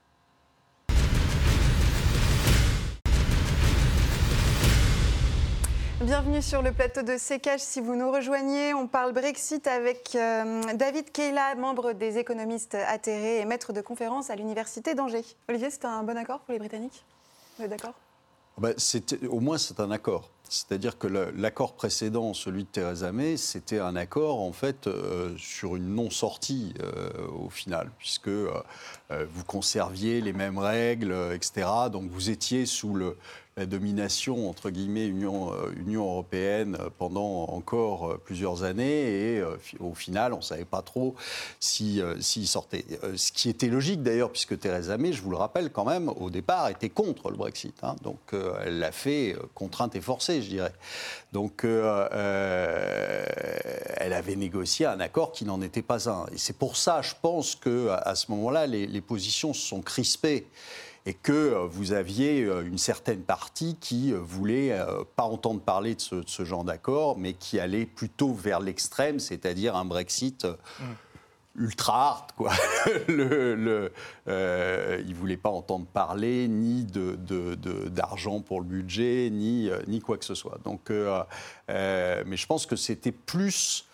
Bienvenue 6.01 6.41
sur 6.43 6.63
le 6.63 6.73
plateau 6.73 7.03
de 7.03 7.17
Sécage. 7.19 7.61
Si 7.61 7.81
vous 7.81 7.97
nous 7.97 8.11
rejoignez, 8.13 8.73
on 8.73 8.87
parle 8.87 9.13
Brexit 9.13 9.67
avec 9.67 10.15
euh, 10.15 10.63
David 10.75 11.11
Keila, 11.11 11.57
membre 11.57 11.93
des 11.93 12.19
économistes 12.19 12.77
atterrés 12.77 13.41
et 13.41 13.45
maître 13.45 13.73
de 13.73 13.81
conférence 13.81 14.31
à 14.31 14.37
l'Université 14.37 14.95
d'Angers. 14.95 15.25
Olivier, 15.49 15.71
c'est 15.71 15.85
un 15.85 16.05
bon 16.05 16.17
accord 16.17 16.41
pour 16.41 16.53
les 16.53 16.61
Britanniques? 16.61 17.05
Vous 17.59 17.65
êtes 17.65 17.71
d'accord? 17.71 17.95
Ben, 18.59 18.75
c'était- 18.77 19.27
au 19.27 19.41
moins, 19.41 19.59
c'est 19.59 19.81
un 19.81 19.91
accord. 19.91 20.31
C'est-à-dire 20.49 20.97
que 20.99 21.07
l'accord 21.09 21.75
précédent, 21.75 22.33
celui 22.33 22.65
de 22.65 22.69
Theresa 22.69 23.13
May, 23.13 23.37
c'était 23.37 23.81
un 23.81 23.95
accord 23.97 24.41
en 24.41 24.53
fait 24.53 24.87
euh, 24.87 25.37
sur 25.37 25.77
une 25.77 25.95
non-sortie 25.95 26.73
euh, 26.81 27.11
au 27.39 27.51
final, 27.51 27.91
puisque 27.99 28.29
vous 28.31 29.45
conserviez 29.47 30.21
les 30.23 30.33
mêmes 30.33 30.59
règles, 30.59 31.15
etc. 31.35 31.69
Donc 31.93 32.09
vous 32.11 32.31
étiez 32.31 32.65
sous 32.67 32.95
le- 32.95 33.19
la 33.59 33.67
domination 33.67 34.49
entre 34.49 34.71
guillemets 34.71 35.07
Union, 35.07 35.53
euh, 35.53 35.73
Union 35.77 36.05
européenne 36.05 36.79
pendant 36.97 37.45
encore 37.49 38.13
euh, 38.13 38.21
plusieurs 38.25 38.63
années, 38.63 39.35
et 39.35 39.41
euh, 39.41 39.57
au 39.81 39.95
final, 39.95 40.33
on 40.33 40.39
ne 40.39 40.43
savait 40.43 40.65
pas 40.65 40.83
trop 40.83 41.17
si, 41.59 42.01
s'il 42.21 42.47
sortait. 42.47 42.85
Euh, 43.03 43.17
ce 43.17 43.33
qui 43.33 43.49
était 43.49 43.67
logique 43.67 44.03
d'ailleurs, 44.03 44.31
puisque 44.31 44.59
Theresa 44.59 44.97
May, 44.97 45.13
je 45.13 45.23
vous 45.23 45.31
le 45.31 45.37
rappelle 45.37 45.71
quand 45.71 45.85
même, 45.85 46.09
au 46.09 46.31
départ, 46.31 46.69
était 46.69 46.89
contre 46.89 47.31
le 47.31 47.37
Brexit. 47.37 47.75
hein. 47.83 47.97
donc 48.03 48.19
elle 48.65 48.79
l'a 48.79 48.93
fait 48.93 49.37
contrainte 49.55 49.97
et 49.97 50.01
forcée, 50.01 50.41
je 50.43 50.49
dirais. 50.49 50.73
Donc 51.33 51.65
elle 51.65 52.13
avait 54.13 54.37
négocié 54.37 54.87
un 54.87 55.01
accord 55.01 55.33
qui 55.33 55.45
n'en 55.45 55.61
était 55.63 55.83
pas 55.83 56.09
un. 56.09 56.27
Et 56.27 56.39
c'est 56.39 56.57
pour 56.57 56.77
ça, 56.77 57.03
je 57.03 57.15
pense 57.21 57.57
que 57.57 57.89
à, 57.91 58.15
ce 58.15 58.31
moment-là, 58.31 58.67
les 58.67 59.01
positions 59.01 59.53
se 59.53 59.67
sont 59.67 59.81
crispées 59.81 60.47
et 61.09 61.15
que 61.15 61.33
euh, 61.33 61.67
vous 61.67 61.93
aviez 61.93 62.43
euh, 62.43 62.67
une 62.67 62.77
certaine 62.77 63.23
partie 63.23 63.77
qui 63.81 64.13
euh, 64.13 64.19
voulait 64.19 64.73
euh, 64.73 65.05
pas 65.17 65.23
entendre 65.23 65.63
parler 65.63 65.95
de 65.95 66.01
ce, 66.03 66.17
de 66.17 66.29
ce 66.29 66.45
genre 66.45 66.65
d'accord, 66.65 67.17
mais 67.17 67.33
qui 67.33 67.59
allait 67.59 67.87
plutôt 67.87 68.35
vers 68.35 68.61
l'extrême, 68.61 69.19
c'est-à-dire 69.19 69.75
un 69.75 69.87
Brexit 69.87 70.45
euh, 70.45 70.55
ultra 71.57 72.11
hard, 72.11 72.33
quoi. 72.37 72.53
le, 73.09 73.55
le, 73.55 73.91
euh, 74.29 75.03
il 75.07 75.15
voulait 75.15 75.39
pas 75.39 75.49
entendre 75.49 75.87
parler 75.87 76.47
ni 76.47 76.85
de, 76.85 77.17
d'argent 77.89 78.41
pour 78.41 78.61
le 78.61 78.67
budget, 78.67 79.31
ni, 79.33 79.71
ni 79.87 80.01
quoi 80.01 80.19
que 80.19 80.27
ce 80.27 80.35
soit. 80.35 80.59
Donc, 80.65 80.91
euh, 80.91 81.23
euh, 81.71 82.23
mais 82.27 82.37
je 82.37 82.47
pense 82.47 82.67
que 82.67 82.77
c'était 82.77 83.13
plus 83.13 83.87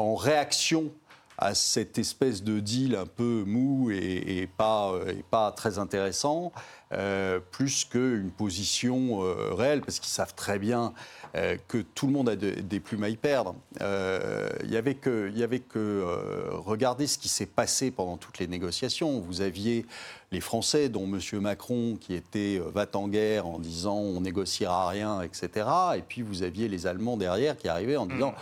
en 0.00 0.16
réaction 0.16 0.90
à 1.38 1.54
cette 1.54 1.98
espèce 1.98 2.42
de 2.42 2.60
deal 2.60 2.96
un 2.96 3.06
peu 3.06 3.44
mou 3.46 3.90
et, 3.90 4.48
pas, 4.56 4.92
pas 5.30 5.50
très 5.52 5.78
intéressant, 5.78 6.52
euh, 6.92 7.40
plus 7.50 7.84
qu'une 7.84 8.30
position 8.30 9.24
euh, 9.24 9.52
réelle, 9.52 9.80
parce 9.80 9.98
qu'ils 9.98 10.12
savent 10.12 10.34
très 10.34 10.58
bien 10.58 10.92
euh, 11.34 11.56
que 11.66 11.78
tout 11.78 12.06
le 12.06 12.12
monde 12.12 12.28
a 12.28 12.36
de- 12.36 12.60
des 12.60 12.78
plumes 12.78 13.02
à 13.02 13.08
y 13.08 13.16
perdre. 13.16 13.56
Il 13.80 14.70
y 14.70 14.76
avait 14.76 14.94
que, 14.94 15.30
y 15.34 15.42
avait 15.42 15.58
que 15.60 16.04
regarder 16.52 17.06
ce 17.06 17.18
qui 17.18 17.28
s'est 17.28 17.46
passé 17.46 17.90
pendant 17.90 18.16
toutes 18.16 18.38
les 18.38 18.46
négociations. 18.46 19.20
Vous 19.20 19.40
aviez 19.40 19.86
les 20.34 20.40
Français, 20.40 20.88
dont 20.88 21.04
M. 21.04 21.20
Macron, 21.40 21.96
qui 22.00 22.14
était 22.14 22.60
euh, 22.60 22.70
va 22.74 22.86
en 22.94 23.58
disant 23.58 23.96
on 23.96 24.20
négociera 24.20 24.88
rien, 24.88 25.22
etc. 25.22 25.66
Et 25.96 26.02
puis 26.02 26.22
vous 26.22 26.42
aviez 26.42 26.68
les 26.68 26.86
Allemands 26.86 27.16
derrière 27.16 27.56
qui 27.56 27.68
arrivaient 27.68 27.96
en 27.96 28.06
disant 28.06 28.34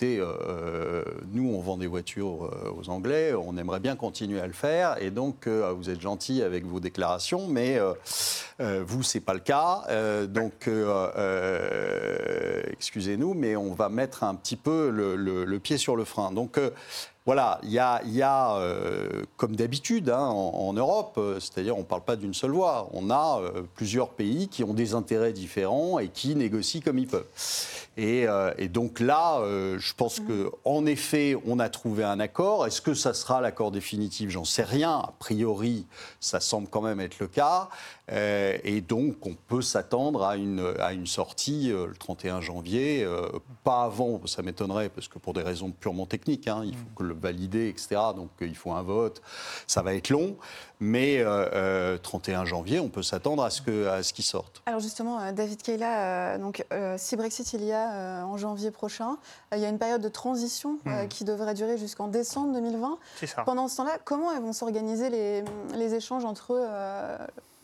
écoutez, 0.00 0.20
euh, 0.20 1.02
nous, 1.32 1.52
on 1.52 1.60
vend 1.60 1.76
des 1.76 1.88
voitures 1.88 2.44
euh, 2.44 2.70
aux 2.78 2.88
Anglais, 2.88 3.34
on 3.34 3.56
aimerait 3.56 3.80
bien 3.80 3.96
continuer 3.96 4.40
à 4.40 4.46
le 4.46 4.52
faire, 4.52 4.96
et 5.02 5.10
donc 5.10 5.48
euh, 5.48 5.72
vous 5.76 5.90
êtes 5.90 6.00
gentil 6.00 6.42
avec 6.42 6.64
vos 6.64 6.78
déclarations, 6.78 7.48
mais 7.48 7.78
euh, 7.78 7.94
euh, 8.60 8.84
vous, 8.86 9.02
c'est 9.02 9.18
pas 9.18 9.34
le 9.34 9.40
cas. 9.40 9.82
Euh, 9.88 10.28
donc, 10.28 10.68
euh, 10.68 11.10
euh, 11.16 12.62
excusez-nous, 12.70 13.34
mais 13.34 13.56
on 13.56 13.74
va 13.74 13.88
mettre 13.88 14.22
un 14.22 14.36
petit 14.36 14.54
peu 14.56 14.90
le, 14.90 15.16
le- 15.16 15.58
pied 15.58 15.78
sur 15.78 15.96
le 15.96 16.04
frein. 16.04 16.30
Donc, 16.30 16.58
euh, 16.58 16.70
voilà, 17.28 17.60
il 17.62 17.68
y 17.68 17.78
a, 17.78 18.00
il 18.06 18.14
y 18.14 18.22
a, 18.22 18.56
euh, 18.56 19.22
comme 19.36 19.54
d'habitude 19.54 20.08
hein, 20.08 20.28
en, 20.28 20.48
en 20.66 20.72
Europe, 20.72 21.16
euh, 21.18 21.38
c'est-à-dire 21.40 21.76
on 21.76 21.80
ne 21.80 21.84
parle 21.84 22.00
pas 22.00 22.16
d'une 22.16 22.32
seule 22.32 22.52
voix, 22.52 22.88
on 22.94 23.10
a 23.10 23.42
euh, 23.42 23.64
plusieurs 23.74 24.08
pays 24.08 24.48
qui 24.48 24.64
ont 24.64 24.72
des 24.72 24.94
intérêts 24.94 25.34
différents 25.34 25.98
et 25.98 26.08
qui 26.08 26.34
négocient 26.34 26.80
comme 26.82 26.98
ils 26.98 27.06
peuvent. 27.06 27.26
Et, 27.98 28.26
euh, 28.26 28.54
et 28.56 28.68
donc 28.68 28.98
là, 28.98 29.42
je 29.44 29.92
pense 29.94 30.20
que 30.20 30.50
en 30.64 30.86
effet, 30.86 31.36
on 31.46 31.58
a 31.58 31.68
trouvé 31.68 32.02
un 32.02 32.18
accord. 32.18 32.66
Est-ce 32.66 32.80
que 32.80 32.94
ça 32.94 33.12
sera 33.12 33.42
l'accord 33.42 33.72
définitif? 33.72 34.30
J'en 34.30 34.44
sais 34.44 34.62
rien. 34.62 34.92
A 34.92 35.12
priori, 35.18 35.84
ça 36.20 36.40
semble 36.40 36.68
quand 36.68 36.80
même 36.80 37.00
être 37.00 37.18
le 37.18 37.26
cas. 37.26 37.68
Et 38.10 38.80
donc, 38.80 39.26
on 39.26 39.34
peut 39.34 39.62
s'attendre 39.62 40.24
à 40.24 40.36
une, 40.36 40.74
à 40.78 40.92
une 40.92 41.06
sortie 41.06 41.70
le 41.70 41.92
31 41.98 42.40
janvier. 42.40 43.06
pas 43.64 43.82
avant, 43.82 44.20
ça 44.26 44.42
m'étonnerait, 44.42 44.88
parce 44.90 45.08
que 45.08 45.18
pour 45.18 45.34
des 45.34 45.42
raisons 45.42 45.72
purement 45.72 46.06
techniques, 46.06 46.46
hein, 46.46 46.62
il 46.64 46.74
faut 46.74 46.88
que 46.94 47.02
le 47.02 47.14
valider, 47.18 47.68
etc. 47.68 47.88
Donc, 48.16 48.30
euh, 48.42 48.46
il 48.46 48.56
faut 48.56 48.72
un 48.72 48.82
vote. 48.82 49.20
Ça 49.66 49.82
va 49.82 49.94
être 49.94 50.08
long. 50.10 50.36
Mais 50.80 51.18
euh, 51.18 51.48
euh, 51.54 51.98
31 51.98 52.44
janvier, 52.44 52.78
on 52.78 52.88
peut 52.88 53.02
s'attendre 53.02 53.42
à 53.42 53.50
ce 53.50 53.60
que- 53.62 53.88
à 53.88 54.02
ce 54.04 54.12
qu'il 54.12 54.24
sorte. 54.24 54.62
Alors 54.66 54.78
justement, 54.78 55.20
euh, 55.20 55.32
David 55.32 55.60
Kayla, 55.60 56.34
euh, 56.34 56.38
donc, 56.38 56.64
euh, 56.72 56.94
si 56.98 57.16
Brexit 57.16 57.52
il 57.52 57.64
y 57.64 57.72
a 57.72 57.92
euh, 57.92 58.22
en 58.22 58.36
janvier 58.36 58.70
prochain, 58.70 59.16
euh, 59.52 59.56
il 59.56 59.60
y 59.60 59.64
a 59.64 59.68
une 59.68 59.78
période 59.78 60.00
de 60.00 60.08
transition 60.08 60.78
euh, 60.86 61.02
Mhm. 61.02 61.08
qui 61.08 61.24
devrait 61.24 61.54
durer 61.54 61.78
jusqu'en 61.78 62.06
décembre 62.06 62.52
2020. 62.52 62.96
C'est 63.18 63.26
ça. 63.26 63.42
Pendant 63.42 63.66
ce 63.66 63.76
temps-là, 63.78 63.98
comment 64.04 64.28
vont 64.40 64.52
s'organiser 64.52 65.10
les, 65.10 65.42
les 65.74 65.94
échanges 65.94 66.24
entre 66.24 66.50
euh, 66.52 67.18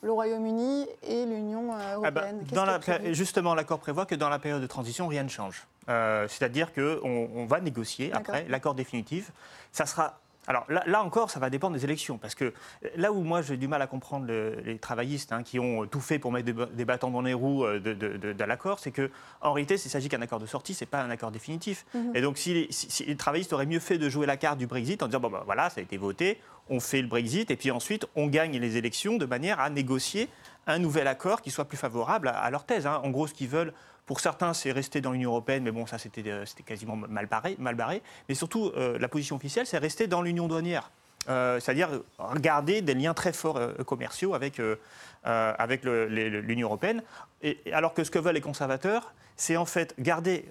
le 0.04 0.12
Royaume-Uni 0.12 0.86
et 1.02 1.24
l'Union 1.24 1.72
euh, 1.72 1.76
Ah 2.04 2.10
bah, 2.10 2.20
européenne 2.20 2.44
dans 2.52 2.64
la, 2.64 2.78
justement, 3.12 3.54
l'accord 3.54 3.78
prévoit 3.78 4.06
que 4.06 4.14
dans 4.14 4.28
la 4.28 4.38
période 4.38 4.60
de 4.60 4.66
transition, 4.66 5.08
rien 5.08 5.22
ne 5.22 5.28
change. 5.28 5.66
Euh, 5.88 6.28
C'est-à-dire 6.28 6.72
qu'on 6.72 7.30
on 7.34 7.46
va 7.46 7.60
négocier 7.60 8.12
après 8.12 8.46
l'accord 8.48 8.74
définitif. 8.74 9.32
Ça 9.72 9.86
sera. 9.86 10.20
Alors 10.46 10.64
là, 10.68 10.82
là 10.86 11.02
encore, 11.02 11.30
ça 11.30 11.40
va 11.40 11.48
dépendre 11.50 11.74
des 11.74 11.84
élections. 11.84 12.18
Parce 12.18 12.34
que 12.34 12.52
là 12.96 13.12
où 13.12 13.22
moi 13.22 13.40
j'ai 13.42 13.56
du 13.56 13.66
mal 13.68 13.80
à 13.82 13.86
comprendre 13.86 14.26
le- 14.26 14.60
les 14.64 14.78
travaillistes 14.78 15.32
hein, 15.32 15.42
qui 15.42 15.58
ont 15.58 15.86
tout 15.86 16.00
fait 16.00 16.18
pour 16.18 16.32
mettre 16.32 16.52
des, 16.72 16.84
bâtons 16.84 17.10
dans 17.10 17.22
les 17.22 17.32
roues 17.34 17.64
euh, 17.64 17.80
de, 17.80 17.94
de- 17.94 18.16
de- 18.16 18.32
de 18.32 18.44
l'accord, 18.44 18.78
c'est 18.78 18.90
que 18.90 19.10
en 19.40 19.52
réalité, 19.52 19.76
s'il 19.78 19.90
s'agit 19.90 20.08
qu'un 20.08 20.20
accord 20.22 20.40
de 20.40 20.46
sortie, 20.46 20.74
c'est 20.74 20.86
pas 20.86 21.00
un 21.00 21.10
accord 21.10 21.30
définitif. 21.30 21.86
Et 22.14 22.20
donc, 22.20 22.36
si 22.38 22.52
les, 22.54 22.66
si- 22.70 22.90
si 22.90 23.04
les 23.04 23.16
travaillistes 23.16 23.52
auraient 23.52 23.66
mieux 23.66 23.80
fait 23.80 23.98
de 23.98 24.08
jouer 24.08 24.26
la 24.26 24.36
carte 24.36 24.58
du 24.58 24.66
Brexit 24.66 25.02
en 25.02 25.06
disant 25.06 25.20
bon, 25.20 25.30
bah, 25.30 25.42
voilà, 25.46 25.70
ça 25.70 25.80
a 25.80 25.82
été 25.82 25.96
voté, 25.96 26.38
on 26.68 26.80
fait 26.80 27.00
le 27.02 27.08
Brexit, 27.08 27.50
et 27.50 27.56
puis 27.56 27.70
ensuite, 27.70 28.06
on 28.14 28.26
gagne 28.26 28.58
les 28.58 28.76
élections 28.76 29.16
de 29.16 29.26
manière 29.26 29.60
à 29.60 29.70
négocier 29.70 30.28
un 30.66 30.78
nouvel 30.78 31.06
accord 31.08 31.42
qui 31.42 31.50
soit 31.50 31.66
plus 31.66 31.76
favorable 31.76 32.28
à, 32.28 32.38
à 32.38 32.50
leur 32.50 32.64
thèse. 32.64 32.86
hein. 32.86 33.00
En 33.04 33.10
gros, 33.10 33.26
ce 33.26 33.34
qu'ils 33.34 33.48
veulent, 33.48 33.72
pour 34.06 34.20
certains, 34.20 34.52
c'est 34.52 34.72
rester 34.72 35.00
dans 35.00 35.12
l'Union 35.12 35.30
européenne, 35.30 35.62
mais 35.62 35.72
bon, 35.72 35.86
ça, 35.86 35.98
c'était 35.98 36.28
euh, 36.28 36.44
c'était 36.44 36.62
quasiment 36.62 36.96
mal 36.96 37.26
barré, 37.26 37.56
mal 37.58 37.74
barré. 37.74 38.02
Mais 38.28 38.34
surtout, 38.34 38.70
euh, 38.76 38.98
la 38.98 39.08
position 39.08 39.36
officielle, 39.36 39.66
c'est 39.66 39.78
rester 39.78 40.06
dans 40.06 40.22
l'Union 40.22 40.46
douanière. 40.46 40.90
Euh, 41.28 41.58
C'est-à-dire 41.60 41.88
garder 42.36 42.82
des 42.82 42.94
liens 42.94 43.14
très 43.14 43.32
forts 43.32 43.56
euh, 43.56 43.72
commerciaux 43.84 44.34
avec, 44.34 44.60
euh, 44.60 44.76
avec 45.24 45.84
l'Union 45.84 46.68
européenne. 46.68 47.02
Et, 47.42 47.58
alors 47.72 47.94
que 47.94 48.04
ce 48.04 48.10
que 48.10 48.18
veulent 48.18 48.34
les 48.34 48.40
conservateurs, 48.40 49.12
c'est 49.36 49.56
en 49.56 49.64
fait 49.64 49.94
garder. 49.98 50.44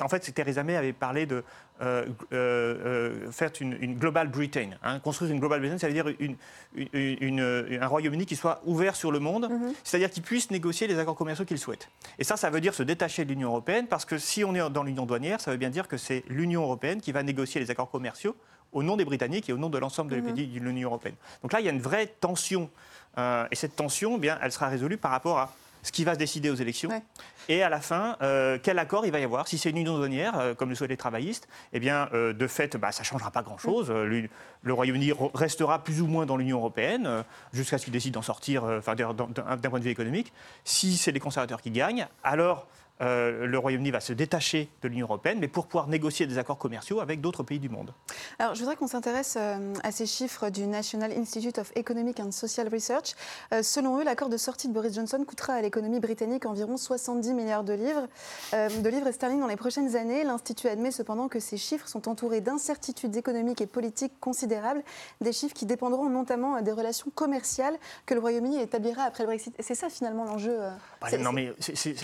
en 0.00 0.08
fait, 0.08 0.20
Theresa 0.32 0.62
May 0.62 0.76
avait 0.76 0.92
parlé 0.92 1.26
de 1.26 1.42
euh, 1.82 2.04
euh, 2.32 2.76
euh, 3.24 3.30
faire 3.32 3.50
une, 3.60 3.76
une 3.80 3.96
global 3.98 4.28
Britain. 4.28 4.70
hein. 4.84 5.00
Construire 5.00 5.32
une 5.32 5.40
global 5.40 5.60
Britain, 5.60 5.78
ça 5.78 5.88
veut 5.88 5.94
dire 5.94 6.06
une- 6.20 6.36
une- 6.76 7.16
une- 7.20 7.78
un 7.82 7.86
Royaume-Uni 7.86 8.26
qui 8.26 8.36
soit 8.36 8.60
ouvert 8.66 8.94
sur 8.94 9.10
le 9.10 9.18
monde, 9.18 9.48
c'est-à-dire 9.82 10.10
qu'il 10.10 10.22
puisse 10.22 10.50
négocier 10.50 10.86
les 10.86 10.98
accords 10.98 11.16
commerciaux 11.16 11.46
qu'il 11.46 11.58
souhaite. 11.58 11.88
Et 12.18 12.24
ça, 12.24 12.36
ça 12.36 12.50
veut 12.50 12.60
dire 12.60 12.74
se 12.74 12.82
détacher 12.82 13.24
de 13.24 13.30
l'Union 13.30 13.48
européenne, 13.48 13.86
parce 13.88 14.04
que 14.04 14.18
si 14.18 14.44
on 14.44 14.54
est 14.54 14.70
dans 14.70 14.82
l'Union 14.84 15.06
douanière, 15.06 15.40
ça 15.40 15.50
veut 15.50 15.56
bien 15.56 15.70
dire 15.70 15.88
que 15.88 15.96
c'est 15.96 16.22
l'Union 16.28 16.62
européenne 16.62 17.00
qui 17.00 17.12
va 17.12 17.22
négocier 17.22 17.60
les 17.60 17.70
accords 17.70 17.90
commerciaux 17.90 18.36
au 18.72 18.82
nom 18.82 18.96
des 18.96 19.04
Britanniques 19.04 19.48
et 19.48 19.52
au 19.52 19.58
nom 19.58 19.68
de 19.68 19.78
l'ensemble 19.78 20.10
des 20.10 20.22
pays 20.22 20.46
de 20.46 20.60
l'Union 20.60 20.88
européenne. 20.88 21.16
Donc 21.42 21.52
là, 21.52 21.60
il 21.60 21.66
y 21.66 21.68
a 21.68 21.72
une 21.72 21.80
vraie 21.80 22.06
tension. 22.06 22.70
Euh, 23.18 23.46
et 23.50 23.56
cette 23.56 23.76
tension, 23.76 24.14
eh 24.16 24.18
bien, 24.20 24.38
elle 24.42 24.52
sera 24.52 24.68
résolue 24.68 24.96
par 24.96 25.10
rapport 25.10 25.38
à 25.38 25.52
ce 25.82 25.92
qui 25.92 26.04
va 26.04 26.14
se 26.14 26.18
décider 26.18 26.50
aux 26.50 26.54
élections. 26.54 26.90
Ouais. 26.90 27.02
Et 27.48 27.62
à 27.62 27.68
la 27.68 27.80
fin, 27.80 28.16
euh, 28.22 28.58
quel 28.62 28.78
accord 28.78 29.06
il 29.06 29.12
va 29.12 29.18
y 29.18 29.24
avoir 29.24 29.48
Si 29.48 29.58
c'est 29.58 29.70
une 29.70 29.78
union 29.78 29.96
douanière, 29.96 30.38
euh, 30.38 30.54
comme 30.54 30.68
le 30.68 30.74
souhaitent 30.74 30.90
les 30.90 30.96
travaillists, 30.96 31.48
eh 31.72 31.80
bien, 31.80 32.08
euh, 32.12 32.32
de 32.32 32.46
fait, 32.46 32.76
bah, 32.76 32.92
ça 32.92 33.02
ne 33.02 33.06
changera 33.06 33.30
pas 33.30 33.42
grand-chose. 33.42 33.92
Le 34.62 34.72
Royaume-Uni 34.74 35.12
re- 35.12 35.30
restera 35.34 35.82
plus 35.82 36.02
ou 36.02 36.06
moins 36.06 36.26
dans 36.26 36.36
l'Union 36.36 36.58
européenne, 36.58 37.06
euh, 37.06 37.22
jusqu'à 37.52 37.78
ce 37.78 37.84
qu'il 37.84 37.92
décide 37.92 38.14
d'en 38.14 38.22
sortir, 38.22 38.64
euh, 38.64 38.78
enfin, 38.78 38.94
d'un 38.94 39.70
point 39.70 39.78
de 39.78 39.84
vue 39.84 39.90
économique. 39.90 40.32
Si 40.64 40.96
c'est 40.96 41.12
les 41.12 41.20
conservateurs 41.20 41.62
qui 41.62 41.70
gagnent, 41.70 42.06
alors 42.22 42.66
euh, 43.02 43.46
le 43.46 43.58
Royaume-Uni 43.58 43.90
va 43.90 44.00
se 44.00 44.12
détacher 44.12 44.68
de 44.82 44.88
l'Union 44.88 45.06
européenne, 45.06 45.38
mais 45.40 45.48
pour 45.48 45.66
pouvoir 45.66 45.88
négocier 45.88 46.26
des 46.26 46.36
accords 46.36 46.58
commerciaux 46.58 47.00
avec 47.00 47.22
d'autres 47.22 47.42
pays 47.42 47.58
du 47.58 47.70
monde. 47.70 47.94
Alors, 48.38 48.54
je 48.54 48.60
voudrais 48.60 48.76
qu'on 48.76 48.88
s'intéresse 48.88 49.38
à 49.38 49.90
ces 49.90 50.04
chiffres 50.04 50.50
du 50.50 50.66
National 50.66 51.10
Institute 51.12 51.56
of 51.56 51.72
Economic 51.76 52.20
and 52.20 52.30
Social 52.32 52.68
Research. 52.70 53.14
Selon 53.62 53.98
eux, 54.00 54.04
l'accord 54.04 54.28
de 54.28 54.36
sortie 54.36 54.68
de 54.68 54.74
Boris 54.74 54.94
Johnson 54.94 55.24
coûtera 55.26 55.54
à 55.54 55.62
l'économie 55.62 55.98
britannique 55.98 56.44
environ 56.44 56.76
70 56.76 57.32
milliards 57.32 57.64
de 57.64 57.72
livres, 57.72 58.06
de 58.52 58.88
livres 58.90 59.10
sterling 59.12 59.40
dans 59.40 59.46
les 59.46 59.56
prochaines 59.56 59.96
années. 59.96 60.22
L'Institut 60.22 60.68
admet 60.68 60.90
cependant 60.90 61.28
que 61.28 61.40
ces 61.40 61.56
chiffres 61.56 61.88
sont 61.88 62.06
entourés 62.06 62.42
d'incertitudes 62.42 63.16
économiques 63.16 63.62
et 63.62 63.66
politiques 63.66 64.12
considérables, 64.20 64.49
des 65.20 65.32
chiffres 65.32 65.54
qui 65.54 65.66
dépendront 65.66 66.08
notamment 66.08 66.56
euh, 66.56 66.60
des 66.60 66.72
relations 66.72 67.10
commerciales 67.14 67.76
que 68.06 68.14
le 68.14 68.20
Royaume-Uni 68.20 68.60
établira 68.60 69.04
après 69.04 69.22
le 69.22 69.28
Brexit. 69.28 69.54
Et 69.58 69.62
c'est 69.62 69.74
ça 69.74 69.88
finalement 69.88 70.24
l'enjeu. 70.24 70.56
euh, 70.60 70.70
Bah, 71.00 71.08
c'est- 71.10 71.18
non, 71.18 71.32
mais 71.32 71.52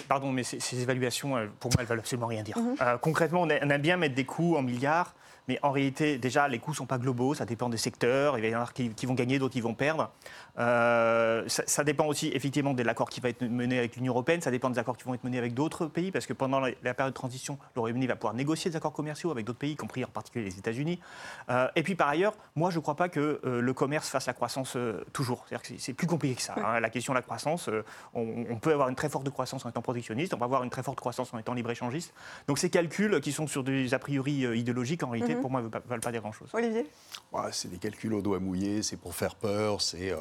pardon, 0.09 0.31
mais 0.33 0.43
ces, 0.43 0.81
évaluations, 0.81 1.37
euh, 1.37 1.47
pour 1.61 1.71
moi, 1.73 1.81
elles 1.81 1.87
veulent 1.87 1.99
absolument 1.99 2.27
rien 2.29 2.43
dire. 2.43 2.57
Euh, 2.81 2.99
concrètement, 2.99 3.43
on 3.43 3.49
aime 3.49 3.81
bien 3.83 3.97
mettre 3.97 4.15
des 4.15 4.25
coûts 4.25 4.57
en 4.57 4.63
milliards, 4.63 5.15
mais 5.49 5.59
en 5.63 5.71
réalité, 5.71 6.19
déjà, 6.19 6.49
les 6.49 6.59
coûts 6.59 6.73
ne 6.73 6.77
sont 6.77 6.87
pas 6.87 6.99
globaux, 6.99 7.35
ça 7.35 7.45
dépend 7.45 7.69
des 7.69 7.77
secteurs. 7.77 8.39
Il 8.39 8.43
va 8.43 8.49
y 8.49 8.51
en 8.53 8.55
avoir 8.55 8.73
qui, 8.73 8.91
vont 9.07 9.15
gagner, 9.15 9.39
d'autres 9.39 9.53
qui 9.53 9.61
vont 9.61 9.75
perdre. 9.75 10.11
Euh, 10.59 11.45
ça, 11.47 11.85
dépend 11.85 12.07
aussi, 12.07 12.31
effectivement, 12.35 12.75
de 12.75 12.83
l'accord 12.83 13.09
qui 13.09 13.21
va 13.21 13.29
être 13.29 13.43
mené 13.43 13.79
avec 13.79 13.97
l'Union 13.97 14.13
européenne, 14.13 14.41
ça 14.41 14.51
dépend 14.51 14.71
des 14.71 14.79
accords 14.79 14.97
qui 14.97 15.05
vont 15.05 15.15
être 15.15 15.25
menés 15.25 15.39
avec 15.39 15.55
d'autres 15.55 15.87
pays, 15.87 16.11
parce 16.11 16.27
que 16.27 16.33
pendant 16.33 16.61
la, 16.61 16.95
période 16.95 17.13
de 17.13 17.17
transition, 17.17 17.59
le 17.75 17.81
Royaume-Uni 17.81 18.07
va 18.07 18.17
pouvoir 18.17 18.35
négocier 18.35 18.71
des 18.71 18.77
accords 18.77 18.93
commerciaux 18.93 19.31
avec 19.31 19.45
d'autres 19.45 19.59
pays, 19.59 19.73
y 19.73 19.77
compris 19.77 20.05
en 20.05 20.09
particulier 20.09 20.47
les 20.47 20.59
États-Unis. 20.59 20.99
Euh, 21.51 21.69
et 21.77 21.83
puis, 21.83 21.95
par 21.95 22.09
ailleurs, 22.09 22.35
moi, 22.57 22.71
je 22.71 22.77
ne 22.77 22.83
crois 22.83 22.97
pas 22.97 23.09
que 23.09 23.41
euh, 23.45 23.61
le 23.61 23.73
commerce 23.73 24.09
fasse 24.09 24.27
la 24.27 24.33
croissance 24.33 24.77
toujours. 25.13 25.47
C'est- 25.79 25.95
plus 25.97 26.07
compliqué 26.07 26.35
que 26.35 26.43
ça. 26.43 26.55
hein. 26.57 26.81
La 26.81 26.91
question 26.91 27.13
de 27.15 27.19
la 27.19 27.23
croissance, 27.23 27.71
on, 28.13 28.45
on 28.51 28.57
peut 28.57 28.73
avoir 28.73 28.89
une 28.89 28.97
très 28.97 29.09
forte 29.09 29.29
croissance 29.31 29.65
en 29.65 29.71
étant 29.71 29.81
protectionniste, 29.81 30.35
on 30.35 30.37
va 30.37 30.45
avoir 30.45 30.63
une 30.63 30.69
très 30.71 30.83
forte 30.83 30.99
croissance 30.99 31.33
en 31.33 31.39
étant 31.39 31.55
libre-échangiste. 31.55 32.13
Donc 32.49 32.59
ces 32.59 32.69
calculs 32.69 33.21
qui 33.21 33.33
sont 33.33 33.47
sur 33.47 33.65
des 33.65 33.95
a 33.95 33.99
priori 33.99 34.33
idéologiques, 34.59 35.03
en 35.03 35.11
réalité, 35.11 35.36
pour 35.41 35.51
moi, 35.51 35.63
ne 35.63 35.69
valent 35.69 36.01
pas 36.01 36.13
dire 36.13 36.21
grand-chose. 36.21 36.49
Olivier 36.53 36.87
Ouais, 37.33 37.49
c'est 37.53 37.69
des 37.71 37.79
calculs 37.79 38.15
au 38.15 38.23
doigt 38.23 38.39
mouillé, 38.39 38.83
c'est 38.83 38.97
pour 38.97 39.15
faire 39.15 39.35
peur. 39.35 39.81
C'est, 39.81 40.11
euh, 40.13 40.17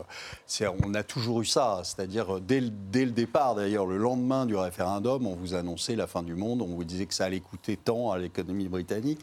c'est- 0.45 0.67
on 0.67 0.93
a 0.93 1.03
toujours 1.03 1.41
eu 1.41 1.45
ça, 1.45 1.81
c'est-à-dire 1.83 2.35
euh, 2.37 2.39
dès, 2.39 2.61
le- 2.61 2.69
dès 2.69 3.05
le 3.05 3.11
départ, 3.11 3.55
d'ailleurs, 3.55 3.85
le 3.85 3.97
lendemain 3.97 4.45
du 4.45 4.55
référendum, 4.55 5.25
on 5.27 5.35
vous 5.35 5.53
annonçait 5.53 5.95
la 5.95 6.07
fin 6.07 6.23
du 6.23 6.35
monde, 6.35 6.61
on 6.61 6.67
vous 6.75 6.83
disait 6.83 7.05
que 7.05 7.13
ça 7.13 7.25
allait 7.25 7.39
coûter 7.39 7.77
tant 7.77 8.11
à 8.11 8.17
l'économie 8.17 8.67
britannique. 8.67 9.19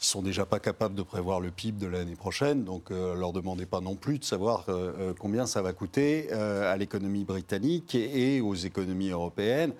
Ils 0.00 0.06
sont 0.06 0.22
déjà 0.22 0.44
pas 0.44 0.58
capables 0.58 0.94
de 0.96 1.02
prévoir 1.02 1.40
le 1.40 1.50
PIB 1.50 1.78
de 1.78 1.86
l'année 1.86 2.16
prochaine, 2.16 2.64
donc 2.64 2.90
euh, 2.90 3.14
leur 3.14 3.32
demandez 3.32 3.64
pas 3.64 3.80
non 3.80 3.94
plus 3.94 4.18
de 4.18 4.24
savoir 4.24 4.64
euh, 4.68 4.92
euh, 4.98 5.14
combien 5.18 5.46
ça 5.46 5.62
va 5.62 5.72
coûter 5.72 6.28
euh, 6.32 6.70
à 6.70 6.76
l'économie 6.76 7.24
britannique 7.24 7.94
et, 7.94 8.36
et 8.36 8.40
aux 8.40 8.54
économies 8.54 9.10
européennes. 9.10 9.72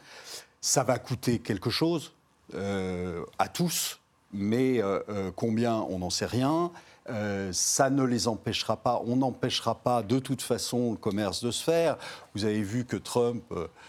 Ça 0.61 0.83
va 0.85 0.99
coûter 0.99 1.41
quelque 1.41 1.69
chose 1.69 2.13
euh, 2.55 3.23
à 3.39 3.49
tous, 3.49 3.99
mais 4.35 4.83
euh, 4.83 5.01
euh, 5.09 5.31
combien, 5.35 5.77
on 5.89 6.01
n'en 6.01 6.11
sait 6.11 6.27
rien. 6.27 6.71
Euh, 7.11 7.51
ça 7.53 7.91
ne 7.91 8.03
les 8.03 8.29
empêchera 8.29 8.79
pas, 8.79 9.03
on 9.07 9.17
n'empêchera 9.17 9.75
pas 9.75 10.03
de 10.03 10.19
toute 10.19 10.41
façon 10.41 10.93
le 10.93 10.97
commerce 10.97 11.45
de 11.45 11.51
se 11.51 11.63
faire. 11.63 11.99
Vous 12.35 12.47
avez 12.47 12.63
vu 12.63 12.87
que 12.87 12.97
Trump 12.97 13.45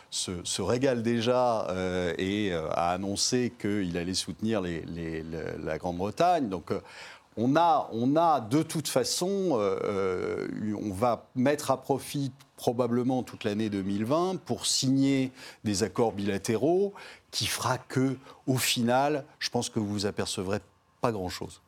se, 0.09 0.61
régale 0.61 1.01
déjà 1.01 1.67
et 2.17 2.53
a 2.53 2.91
annoncé 2.91 3.53
qu'il 3.57 3.97
allait 3.97 4.13
soutenir 4.13 4.61
la 4.61 5.77
Grande-Bretagne. 5.77 6.49
Donc 6.49 6.73
on 7.37 7.55
a, 7.55 8.39
de 8.39 8.63
toute 8.63 8.87
façon, 8.87 9.51
euh, 9.53 9.77
euh, 9.83 10.73
on 10.81 10.93
va 10.93 11.27
mettre 11.35 11.71
à 11.71 11.81
profit 11.81 12.31
probablement 12.55 13.23
toute 13.23 13.43
l'année 13.43 13.69
2020 13.69 14.37
pour 14.45 14.65
signer 14.65 15.31
des 15.63 15.83
accords 15.83 16.13
bilatéraux 16.13 16.93
qui 17.31 17.47
fera 17.47 17.77
que, 17.77 18.17
au 18.47 18.57
final, 18.57 19.25
je 19.39 19.49
pense 19.49 19.69
que 19.69 19.79
vous 19.79 19.87
vous 19.87 20.05
apercevrez 20.05 20.59
pas 21.01 21.11
grand-chose. 21.11 21.61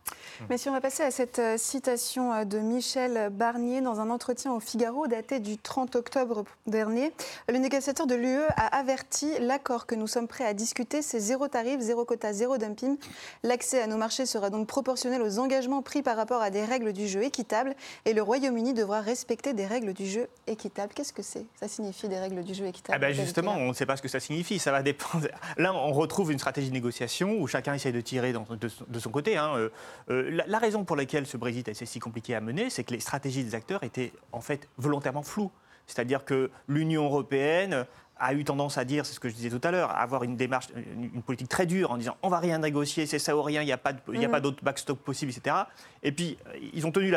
Mais 0.50 0.58
si 0.58 0.70
on 0.70 0.72
va 0.72 0.82
passer 0.82 1.04
à 1.04 1.12
cette 1.12 1.40
euh, 1.40 1.58
citation 1.58 2.32
euh, 2.32 2.46
de 2.46 2.60
Michel 2.60 3.30
Barnier 3.32 3.82
dans 3.82 4.00
un 4.00 4.10
entretien 4.10 4.54
au 4.54 4.60
Figaro 4.60 5.08
daté 5.08 5.40
du 5.40 5.58
30 5.58 5.96
octobre 5.96 6.44
dernier, 6.68 7.12
le 7.50 7.58
négociateur 7.58 8.06
de 8.06 8.16
l'UE 8.16 8.44
a 8.56 8.78
averti 8.78 9.32
l'accord 9.40 9.88
que 9.88 9.96
nous 9.96 10.08
sommes 10.08 10.28
prêts 10.28 10.46
à 10.46 10.54
discuter, 10.54 11.02
c'est 11.02 11.20
zéro 11.20 11.48
tarif, 11.48 11.80
zéro 11.80 12.06
quota, 12.06 12.34
zéro 12.34 12.58
dumping. 12.58 12.98
L'accès 13.44 13.82
à 13.82 13.88
nos 13.88 13.98
marchés 13.98 14.26
sera 14.26 14.50
donc 14.50 14.68
proportionnel 14.68 15.22
aux 15.22 15.40
engagements 15.40 15.82
pris 15.82 16.04
par 16.04 16.16
rapport 16.16 16.42
à 16.42 16.50
des 16.50 16.64
règles 16.64 16.94
du 16.94 17.08
jeu 17.08 17.24
équitables 17.24 17.76
et 18.06 18.14
le 18.14 18.22
Royaume-Uni 18.22 18.74
devra 18.74 19.02
respecter 19.02 19.54
des 19.54 19.66
règles 19.66 19.94
du 19.94 20.06
jeu 20.06 20.28
équitables. 20.46 20.94
Qu'est-ce 20.94 21.14
que 21.14 21.24
c'est? 21.24 21.46
Ça 21.60 21.68
signifie 21.68 22.08
des 22.08 22.20
règles 22.20 22.44
du 22.44 22.54
jeu 22.54 22.66
équitables 22.66 22.96
ah 22.96 23.00
ben 23.00 23.14
Justement, 23.14 23.56
on 23.56 23.70
ne 23.70 23.74
sait 23.74 23.86
pas 23.86 23.98
ce 23.98 24.02
que 24.02 24.08
ça 24.08 24.20
signifie. 24.20 24.60
Ça 24.60 24.72
va 24.72 24.84
dépendre. 24.84 25.28
Là, 25.58 25.74
on 25.74 25.94
retrouve 25.94 26.32
une 26.32 26.40
stratégie 26.40 26.70
de 26.70 26.74
négociation 26.74 27.38
où 27.40 27.48
chacun 27.48 27.74
essaie 27.74 27.92
de 27.92 28.02
tirer 28.02 28.34
de, 28.34 29.00
son 29.00 29.10
côté. 29.10 29.38
Hein. 29.38 29.70
Euh, 30.10 30.32
euh, 30.32 30.42
la, 30.48 30.60
raison 30.60 30.84
pour 30.84 30.96
laquelle 30.96 31.26
ce 31.26 31.38
Brexit 31.38 31.68
a 31.68 31.72
été 31.72 31.86
si 31.86 32.00
compliqué 32.00 32.36
à 32.36 32.42
mener, 32.42 32.70
c'est 32.70 32.84
que 32.84 32.94
les 32.94 33.00
stratégies 33.00 33.44
des 33.44 33.56
acteurs 33.56 33.84
étaient 33.84 34.14
en 34.32 34.42
fait 34.42 34.68
volontairement 34.78 35.24
floues. 35.24 35.52
C'est-à-dire 35.86 36.26
que 36.26 36.52
l'Union 36.68 37.06
européenne 37.06 37.86
a 38.20 38.34
eu 38.34 38.44
tendance 38.44 38.78
à 38.78 38.86
dire, 38.86 39.06
c'est 39.06 39.14
ce 39.14 39.20
que 39.20 39.30
je 39.30 39.36
disais 39.36 39.50
tout 39.50 39.66
à 39.66 39.72
l'heure, 39.72 39.92
à 39.92 40.02
avoir 40.02 40.24
une 40.24 40.36
démarche, 40.36 40.68
une, 40.96 41.22
politique 41.22 41.50
très 41.50 41.66
dure 41.66 41.92
en 41.92 41.98
disant 41.98 42.18
on 42.24 42.30
va 42.30 42.40
rien 42.40 42.60
négocier, 42.60 43.06
c'est 43.06 43.20
ça 43.20 43.36
ou 43.36 43.42
rien, 43.42 43.62
il 43.62 43.66
n'y 43.66 43.72
a 43.72 43.78
pas, 43.78 43.94
mm. 43.94 44.40
d'autre 44.40 44.64
backstop 44.64 45.00
possible, 45.00 45.32
etc. 45.32 45.56
Et 46.04 46.12
puis 46.12 46.38
ils 46.74 46.86
ont 46.86 46.92
tenu 46.92 47.14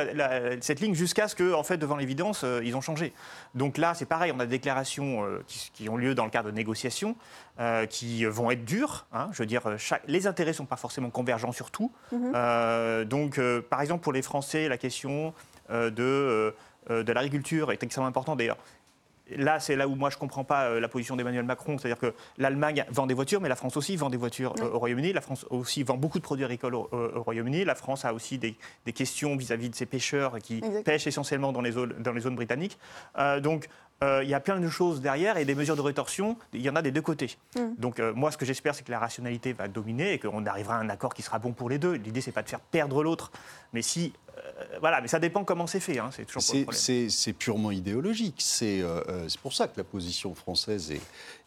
cette 0.61 0.81
ligne 0.81 0.95
jusqu'à 0.95 1.29
ce 1.29 1.35
que, 1.35 1.55
en 1.55 1.63
fait, 1.63 1.77
devant 1.79 1.97
l'évidence, 1.97 2.45
euh, 2.45 2.61
ils 2.65 2.77
ont 2.77 2.81
changé. 2.81 3.13
Donc 3.55 3.79
là, 3.79 3.95
c'est 3.95 4.07
pareil, 4.07 4.33
on 4.35 4.41
a 4.41 4.47
des 4.47 4.59
déclarations 4.59 5.25
euh, 5.25 5.43
qui, 5.47 5.89
ont 5.89 5.97
lieu 5.97 6.15
dans 6.15 6.25
le 6.25 6.31
cadre 6.31 6.51
de 6.51 6.55
négociations 6.55 7.17
euh, 7.59 7.87
qui 7.87 8.25
vont 8.25 8.51
être 8.51 8.65
dures. 8.65 9.07
Hein. 9.13 9.29
je 9.33 9.39
veux 9.39 9.47
dire, 9.47 9.63
les 10.07 10.27
intérêts 10.27 10.51
ne 10.51 10.57
sont 10.57 10.67
pas 10.67 10.77
forcément 10.77 11.11
convergents 11.11 11.53
sur 11.53 11.71
tout. 11.71 11.93
Mm-hmm. 12.13 13.05
donc, 13.05 13.41
par 13.69 13.81
exemple, 13.81 14.03
pour 14.03 14.13
les 14.13 14.23
Français, 14.23 14.69
la 14.69 14.79
question 14.79 15.35
de 15.69 16.55
de 16.89 17.13
l'agriculture 17.13 17.71
est 17.73 17.83
extrêmement 17.83 18.09
importante. 18.09 18.39
D'ailleurs, 18.39 18.57
là, 19.37 19.61
c'est 19.61 19.77
là 19.77 19.88
où 19.88 19.95
moi 19.95 20.11
je 20.11 20.16
ne 20.16 20.21
comprends 20.21 20.45
pas 20.45 20.64
euh, 20.64 20.81
la 20.81 20.88
position 20.88 21.16
d'Emmanuel 21.16 21.45
Macron. 21.45 21.79
C'est-à-dire 21.79 21.99
que 21.99 22.14
l'Allemagne 22.38 22.85
vend 22.90 23.07
des 23.07 23.14
voitures, 23.14 23.40
mais 23.40 23.49
la 23.49 23.57
France 23.57 23.77
aussi 23.77 23.97
vend 23.97 24.11
des 24.11 24.16
voitures 24.16 24.55
euh, 24.61 24.71
au 24.73 24.79
Royaume-Uni. 24.79 25.12
La 25.12 25.21
France 25.21 25.47
aussi 25.51 25.83
vend 25.83 25.97
beaucoup 25.97 26.19
de 26.19 26.25
produits 26.25 26.45
agricoles 26.45 26.75
au, 26.75 26.88
Royaume-Uni. 27.14 27.64
La 27.64 27.75
France 27.75 28.05
a 28.05 28.14
aussi 28.14 28.38
des, 28.38 28.57
questions 28.93 29.37
vis-à-vis 29.37 29.71
de 29.71 29.75
ses 29.75 29.87
pêcheurs 29.87 30.38
qui 30.38 30.62
pêchent 30.85 31.07
essentiellement 31.07 31.53
dans 31.53 31.61
les 31.61 31.73
zones, 31.73 31.95
dans 32.01 32.12
les 32.12 32.23
zones 32.23 32.35
britanniques. 32.35 32.79
Euh, 33.19 33.40
donc, 33.40 33.69
il 34.03 34.29
y 34.29 34.33
a 34.33 34.40
plein 34.40 34.59
de 34.59 34.69
choses 34.69 35.03
derrière 35.03 35.37
et 35.37 35.45
des 35.45 35.55
mesures 35.55 35.77
de 35.77 35.83
rétorsion, 35.83 36.38
il 36.55 36.62
y 36.62 36.71
en 36.71 36.75
a 36.75 36.81
des 36.81 36.90
deux 36.90 37.03
côtés. 37.03 37.37
Donc 37.77 37.99
moi, 37.99 38.31
ce 38.31 38.38
que 38.38 38.47
j'espère, 38.47 38.75
c'est 38.75 38.83
que 38.83 38.90
la 38.90 38.99
rationalité 38.99 39.53
va 39.53 39.69
dominer 39.69 40.14
et 40.14 40.19
qu'on 40.19 40.47
arrivera 40.47 40.77
à 40.77 40.79
un 40.79 40.88
accord 40.88 41.12
qui 41.12 41.21
sera 41.21 41.38
bon 41.38 41.53
pour 41.53 41.69
les 41.69 41.79
deux. 41.79 41.93
L'idée, 41.93 42.23
c'est 42.23 42.33
pas 42.33 42.43
de 42.43 42.49
faire 42.49 42.61
perdre 42.61 43.03
l'autre, 43.03 43.31
mais 43.75 43.83
si 43.83 44.14
voilà, 44.81 45.00
mais 45.00 45.09
ça 45.09 45.18
dépend 45.18 45.44
comment 45.44 45.66
c'est 45.66 45.81
fait. 45.81 45.98
Hein, 45.98 46.11
c'est 46.12 46.24
toujours 46.24 46.72
C'est 46.72 47.33
purement 47.33 47.70
idéologique. 47.70 48.42
Euh, 48.62 49.03
euh, 49.09 49.24
c'est 49.29 49.40
pour 49.40 49.53
ça 49.53 49.68
que 49.68 49.76
la 49.76 49.85
position 49.85 50.35
française 50.35 50.90
est, 50.90 51.00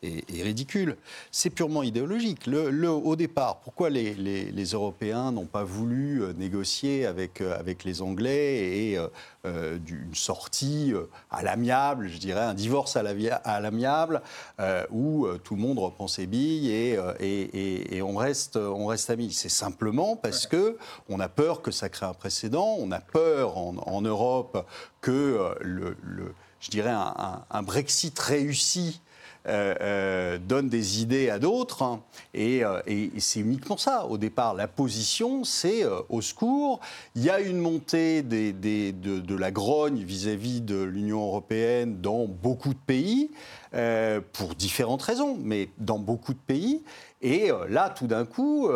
est, 0.03 0.43
ridicule. 0.43 0.97
C'est 1.31 1.49
purement 1.49 1.83
idéologique. 1.83 2.45
Le, 2.45 2.89
au 2.89 3.15
départ, 3.15 3.59
pourquoi 3.61 3.89
les, 3.89 4.13
les, 4.13 4.63
Européens 4.63 5.31
n'ont 5.31 5.45
pas 5.45 5.63
voulu 5.63 6.21
négocier 6.37 7.05
avec, 7.05 7.41
avec 7.41 7.83
les 7.83 8.01
Anglais 8.01 8.91
et 8.91 8.99
d'une 9.45 10.15
sortie 10.15 10.93
à 11.31 11.43
l'amiable, 11.43 12.07
je 12.07 12.17
dirais, 12.17 12.41
un 12.41 12.53
divorce 12.53 12.95
à 12.95 13.03
l'amiable, 13.03 14.21
où 14.91 15.27
tout 15.43 15.55
le 15.55 15.61
monde 15.61 15.79
reprend 15.79 16.07
ses 16.07 16.27
billes 16.27 16.69
et, 16.71 16.97
et, 17.19 17.97
et 17.97 18.01
on, 18.01 18.15
reste, 18.15 18.57
on 18.57 18.85
reste 18.87 19.09
amis 19.09 19.31
C'est 19.31 19.49
simplement 19.49 20.15
parce 20.15 20.47
que 20.47 20.77
on 21.09 21.19
a 21.19 21.29
peur 21.29 21.61
que 21.61 21.71
ça 21.71 21.89
crée 21.89 22.05
un 22.05 22.13
précédent 22.13 22.77
on 22.83 22.91
a 22.91 22.99
peur 22.99 23.57
en, 23.57 24.01
Europe 24.01 24.67
que 25.01 25.11
euh, 25.11 25.55
le, 25.61 25.95
je 26.59 26.69
dirais 26.69 26.93
un, 26.93 27.63
Brexit 27.63 28.17
réussi 28.19 28.99
euh, 29.45 29.75
euh, 29.81 30.37
donne 30.37 30.69
des 30.69 31.01
idées 31.01 31.29
à 31.29 31.39
d'autres. 31.39 31.81
Hein. 31.81 32.01
et, 32.33 32.63
c'est 33.19 33.39
uniquement 33.39 33.77
ça. 33.77 34.05
Au 34.05 34.17
départ, 34.17 34.53
la 34.53 34.67
position, 34.67 35.43
c'est 35.43 35.83
au 36.09 36.21
secours. 36.21 36.79
Il 37.15 37.23
y 37.23 37.29
a 37.29 37.39
une 37.39 37.57
montée 37.57 38.21
de, 38.21 39.35
la 39.35 39.51
grogne 39.51 40.03
vis-à-vis 40.03 40.59
-vis 40.59 40.65
de 40.65 40.81
l'Union 40.83 41.25
européenne 41.25 42.01
dans 42.01 42.25
beaucoup 42.25 42.73
de 42.73 42.83
pays, 42.85 43.31
pour 44.33 44.55
différentes 44.55 45.01
raisons, 45.01 45.37
mais 45.41 45.69
dans 45.77 45.99
beaucoup 45.99 46.33
de 46.33 46.45
pays. 46.47 46.83
Et 47.21 47.49
là, 47.69 47.89
tout 47.89 48.07
d'un 48.07 48.25
coup, 48.25 48.69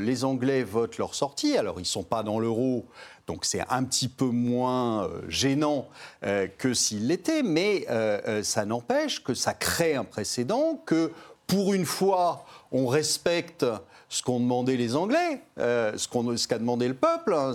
les 0.00 0.24
Anglais 0.24 0.62
votent 0.62 0.98
leur 0.98 1.14
sortie. 1.14 1.56
Alors, 1.56 1.78
ils 1.78 1.88
ne 1.90 1.94
sont 1.98 2.04
pas 2.04 2.22
dans 2.22 2.38
l'euro. 2.38 2.86
Donc 3.26 3.44
c'est 3.44 3.62
un 3.68 3.82
petit 3.84 4.08
peu 4.08 4.26
moins 4.26 5.04
euh, 5.04 5.22
gênant 5.28 5.88
euh, 6.24 6.46
que 6.46 6.74
s'il 6.74 7.08
l'était, 7.08 7.42
mais 7.42 7.86
euh, 7.90 8.42
ça 8.42 8.64
n'empêche 8.64 9.22
que 9.22 9.34
ça 9.34 9.52
crée 9.52 9.96
un 9.96 10.04
précédent, 10.04 10.80
que 10.86 11.12
pour 11.46 11.74
une 11.74 11.86
fois, 11.86 12.44
on 12.72 12.86
respecte 12.86 13.64
ce 14.08 14.22
qu'ont 14.22 14.38
demandé 14.38 14.76
les 14.76 14.94
Anglais, 14.94 15.42
euh, 15.58 15.92
ce 15.96 16.46
qu'a 16.46 16.58
demandé 16.58 16.86
le 16.86 16.94
peuple. 16.94 17.34
Hein. 17.34 17.54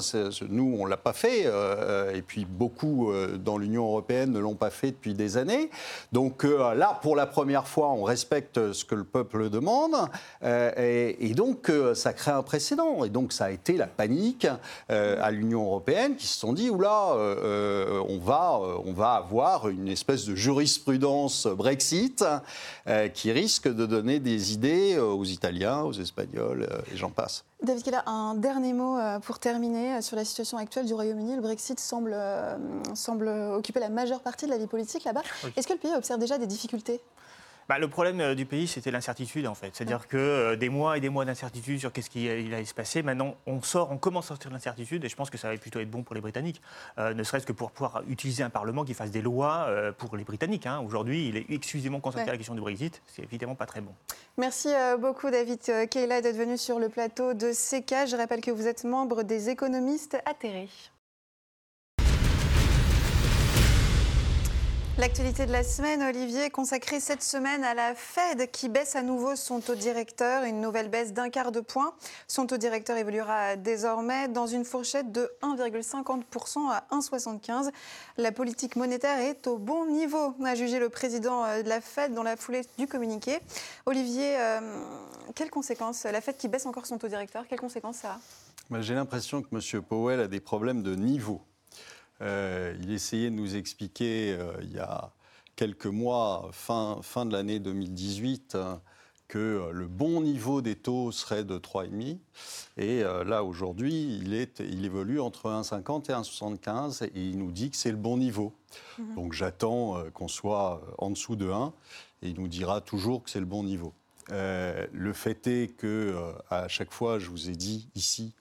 nous, 0.50 0.76
on 0.80 0.86
ne 0.86 0.90
l'a 0.90 0.98
pas 0.98 1.14
fait, 1.14 1.44
euh, 1.46 2.14
et 2.14 2.22
puis 2.22 2.46
beaucoup 2.46 3.10
euh, 3.10 3.38
dans 3.38 3.58
l'Union 3.58 3.86
européenne 3.86 4.32
ne 4.32 4.40
l'ont 4.40 4.56
pas 4.56 4.70
fait 4.70 4.92
depuis 4.92 5.14
des 5.14 5.38
années. 5.38 5.70
Donc 6.12 6.44
là, 6.44 7.00
pour 7.02 7.16
la 7.16 7.26
première 7.26 7.68
fois, 7.68 7.92
on 7.92 8.04
respecte 8.04 8.74
ce 8.74 8.84
que 8.84 8.96
le 8.96 9.06
peuple 9.06 9.50
demande, 9.50 9.96
et, 10.44 11.34
donc 11.36 11.72
ça 11.96 12.14
crée 12.14 12.32
un 12.32 12.44
précédent. 12.44 13.06
Et 13.06 13.10
donc 13.10 13.32
ça 13.32 13.46
a 13.46 13.52
été 13.52 13.78
la 13.78 13.88
panique 13.88 14.48
à 14.90 15.32
l'Union 15.32 15.64
européenne 15.64 16.16
qui 16.16 16.28
se 16.28 16.38
sont 16.38 16.54
dit, 16.54 16.70
oula, 16.70 17.16
on, 17.16 18.20
va, 18.20 18.60
on 18.86 18.94
va 18.94 19.14
avoir 19.14 19.70
une 19.70 19.88
espèce 19.88 20.26
de 20.26 20.36
jurisprudence 20.36 21.48
Brexit 21.48 22.26
qui 23.14 23.32
risque 23.32 23.74
de 23.74 23.86
donner 23.86 24.20
des 24.20 24.54
idées 24.54 25.00
aux 25.00 25.26
Italiens, 25.26 25.82
aux 25.84 25.94
Espagnols 25.94 26.42
et 26.54 26.98
j'en 26.98 27.10
passe. 27.10 27.44
David 27.64 27.84
Keller, 27.84 28.00
un 28.06 28.36
dernier 28.36 28.74
mot 28.74 28.98
euh, 28.98 29.20
pour 29.20 29.40
terminer 29.40 29.96
euh, 29.96 30.02
sur 30.02 30.16
la 30.16 30.26
situation 30.26 30.58
actuelle 30.58 30.86
du 30.86 30.94
Royaume-Uni. 30.94 31.36
Le 31.36 31.42
Brexit 31.42 31.80
semble, 31.80 32.16
semble 32.96 33.28
occuper 33.28 33.80
la 33.80 33.90
majeure 33.90 34.22
partie 34.22 34.46
de 34.46 34.52
la 34.52 34.58
vie 34.58 34.68
politique 34.68 35.04
là-bas. 35.04 35.22
Est-ce 35.56 35.68
que 35.68 35.74
le 35.74 35.80
pays 35.80 35.96
observe 35.96 36.20
déjà 36.20 36.38
des 36.38 36.48
difficultés? 36.48 37.02
Bah, 37.70 37.80
le 37.80 37.88
problème 37.88 38.20
euh, 38.20 38.36
du 38.36 38.46
pays, 38.46 38.68
c'était 38.68 38.92
l'incertitude, 38.92 39.48
en 39.48 39.56
fait. 39.56 39.72
C'est-à-dire 39.74 40.08
que 40.08 40.18
euh, 40.18 40.56
des 40.56 40.70
mois 40.70 40.98
et 40.98 41.00
des 41.00 41.10
mois 41.10 41.26
d'incertitude 41.26 41.80
sur 41.80 41.92
qu'est-ce 41.92 42.10
qui 42.10 42.30
allait 42.30 42.66
se 42.66 42.74
passer. 42.74 43.04
Maintenant, 43.04 43.36
on 43.46 43.62
sort, 43.62 43.92
on 43.92 43.98
commence 43.98 44.26
à 44.26 44.28
sortir 44.30 44.50
de 44.50 44.56
l'incertitude, 44.56 45.04
et 45.06 45.10
je 45.10 45.16
pense 45.16 45.30
que 45.30 45.38
ça 45.38 45.50
va 45.50 45.58
plutôt 45.58 45.80
être 45.80 45.90
bon 45.90 46.04
pour 46.04 46.16
les 46.16 46.22
Britanniques, 46.22 46.62
euh, 46.98 47.14
ne 47.14 47.24
serait-ce 47.24 47.46
que 47.46 47.54
pour 47.54 47.72
pouvoir 47.72 48.04
utiliser 48.08 48.44
un 48.44 48.50
Parlement 48.50 48.84
qui 48.84 48.94
fasse 48.94 49.12
des 49.12 49.22
lois 49.22 49.68
pour 49.98 50.18
les 50.18 50.24
Britanniques. 50.24 50.66
Hein. 50.66 50.80
Aujourd'hui, 50.86 51.28
il 51.28 51.38
est 51.38 51.46
exclusivement 51.50 52.00
consacré 52.00 52.30
à 52.30 52.32
la 52.32 52.38
question 52.38 52.56
du 52.56 52.62
Brexit. 52.62 53.02
C'est 53.08 53.24
évidemment 53.24 53.56
pas 53.56 53.66
très 53.66 53.82
bon. 53.82 53.94
Merci 54.38 54.70
beaucoup, 55.00 55.30
David 55.30 55.62
Kayla, 55.90 56.22
d'être 56.22 56.38
venu 56.38 56.58
sur 56.58 56.80
le 56.80 56.90
plateau 56.90 57.34
de 57.34 57.52
CK. 57.52 58.08
Je 58.08 58.16
rappelle 58.16 58.42
que 58.42 58.52
vous 58.52 58.68
êtes 58.68 58.84
membre 58.84 59.24
des 59.24 59.50
économistes 59.50 60.18
atterrés. 60.26 60.70
L'actualité 65.02 65.48
de 65.48 65.52
la 65.52 65.64
semaine, 65.64 66.04
Olivier, 66.04 66.52
consacrée 66.52 67.00
cette 67.00 67.24
semaine 67.24 67.64
à 67.64 67.74
la 67.74 67.96
Fed 67.96 68.52
qui 68.52 68.70
baisse 68.70 68.96
à 68.96 69.02
nouveau 69.02 69.36
son 69.36 69.60
taux 69.60 69.74
directeur, 69.74 70.44
une 70.44 70.62
nouvelle 70.62 70.90
baisse 70.90 71.12
d'un 71.12 71.32
quart 71.32 71.52
de 71.52 71.60
point. 71.60 71.96
Son 72.28 72.46
taux 72.46 72.58
directeur 72.58 72.98
évoluera 72.98 73.56
désormais 73.56 74.28
dans 74.28 74.46
une 74.46 74.64
fourchette 74.64 75.12
de 75.12 75.28
1,50% 75.42 76.70
à 76.70 76.86
1,75. 76.92 77.72
La 78.18 78.32
politique 78.32 78.76
monétaire 78.76 79.18
est 79.18 79.48
au 79.48 79.58
bon 79.58 79.88
niveau, 79.88 80.36
a 80.46 80.54
jugé 80.54 80.78
le 80.78 80.90
président 80.90 81.46
de 81.48 81.68
la 81.68 81.82
Fed 81.82 82.14
dans 82.14 82.22
la 82.22 82.36
foulée 82.36 82.62
du 82.78 82.86
communiqué. 82.86 83.40
Olivier, 83.88 84.38
euh, 84.38 84.84
quelles 85.34 85.50
conséquences 85.50 86.04
La 86.04 86.22
Fed 86.22 86.38
qui 86.38 86.48
baisse 86.48 86.68
encore 86.68 86.86
son 86.86 87.00
taux 87.00 87.08
directeur, 87.08 87.48
quelles 87.50 87.60
conséquences 87.60 87.98
ça 87.98 88.20
a? 88.72 88.82
J'ai 88.82 88.94
l'impression 88.94 89.42
que 89.42 89.48
M. 89.52 89.82
Powell 89.82 90.20
a 90.20 90.28
des 90.28 90.40
problèmes 90.40 90.84
de 90.84 90.94
niveau. 90.94 91.42
Euh, 92.22 92.76
il 92.82 92.92
essayait 92.92 93.30
de 93.30 93.36
nous 93.36 93.56
expliquer 93.56 94.36
euh, 94.38 94.54
il 94.62 94.74
y 94.74 94.80
a 94.80 95.12
quelques 95.56 95.88
mois, 95.88 96.50
fin, 96.52 97.00
fin 97.02 97.26
de 97.26 97.34
l'année 97.34 97.60
2018, 97.60 98.56
hein, 98.56 98.82
que 99.28 99.40
euh, 99.40 99.72
le 99.72 99.88
bon 99.88 100.22
niveau 100.22 100.62
des 100.62 100.76
taux 100.76 101.12
serait 101.12 101.44
de 101.44 101.58
3,5. 101.58 102.18
Et 102.78 103.04
là, 103.26 103.44
aujourd'hui, 103.44 104.20
il, 104.22 104.34
il 104.60 104.86
évolue 104.86 105.20
entre 105.20 105.50
1,50 105.50 106.10
et 106.10 106.14
1,75 106.14 107.04
et 107.04 107.12
il 107.16 107.38
nous 107.38 107.52
dit 107.52 107.70
que 107.70 107.76
c'est 107.76 107.92
le 107.92 107.98
bon 107.98 108.18
niveau. 108.18 108.54
Mhm. 108.98 109.16
Donc 109.16 109.34
j'attends 109.34 110.04
qu'on 110.14 110.28
soit 110.28 110.82
en 110.98 111.10
dessous 111.10 111.36
de 111.36 111.50
1 111.50 111.74
et 112.24 112.30
il 112.30 112.40
nous 112.40 112.48
dira 112.48 112.82
toujours 112.82 113.24
que 113.24 113.30
c'est 113.30 113.40
le 113.40 113.46
bon 113.46 113.64
niveau. 113.64 113.94
le 114.30 115.14
fait 115.14 115.46
est 115.48 115.76
que 115.76 116.16
à 116.50 116.68
chaque 116.68 116.92
fois, 116.92 117.20
je 117.20 117.30
vous 117.30 117.50
ai 117.50 117.56
dit 117.56 117.90
ici 117.96 118.34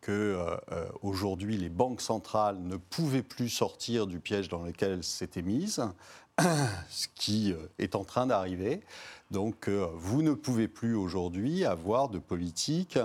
que 0.00 0.12
euh, 0.12 0.56
euh, 0.72 0.88
aujourd'hui 1.02 1.56
les 1.56 1.68
banques 1.68 2.00
centrales 2.00 2.58
ne 2.60 2.76
pouvaient 2.76 3.22
plus 3.22 3.48
sortir 3.48 4.06
du 4.06 4.20
piège 4.20 4.48
dans 4.48 4.62
lequel 4.62 4.92
elles 4.92 5.04
s'étaient 5.04 5.42
mises, 5.42 5.82
ce 6.90 7.06
qui 7.14 7.52
euh, 7.52 7.56
est 7.78 7.94
en 7.94 8.04
train 8.04 8.26
d'arriver. 8.26 8.80
Donc 9.30 9.68
vous 9.68 10.22
ne 10.22 10.34
pouvez 10.34 10.66
plus 10.66 10.96
aujourd'hui 10.96 11.64
avoir 11.64 12.08
de 12.08 12.18
politique 12.18 12.98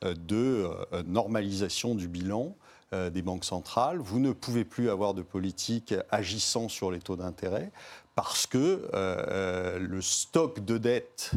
de 0.00 0.70
normalisation 1.06 1.96
du 1.96 2.06
bilan 2.06 2.54
des 2.92 3.20
banques 3.20 3.44
centrales. 3.44 3.98
Vous 3.98 4.20
ne 4.20 4.30
pouvez 4.30 4.64
plus 4.64 4.90
avoir 4.90 5.12
de 5.12 5.22
politique 5.22 5.92
agissant 6.12 6.68
sur 6.68 6.92
les 6.92 7.00
taux 7.00 7.16
d'intérêt 7.16 7.72
parce 8.14 8.46
que 8.46 8.88
le 8.92 10.00
stock 10.00 10.64
de 10.64 10.78
dette 10.78 11.32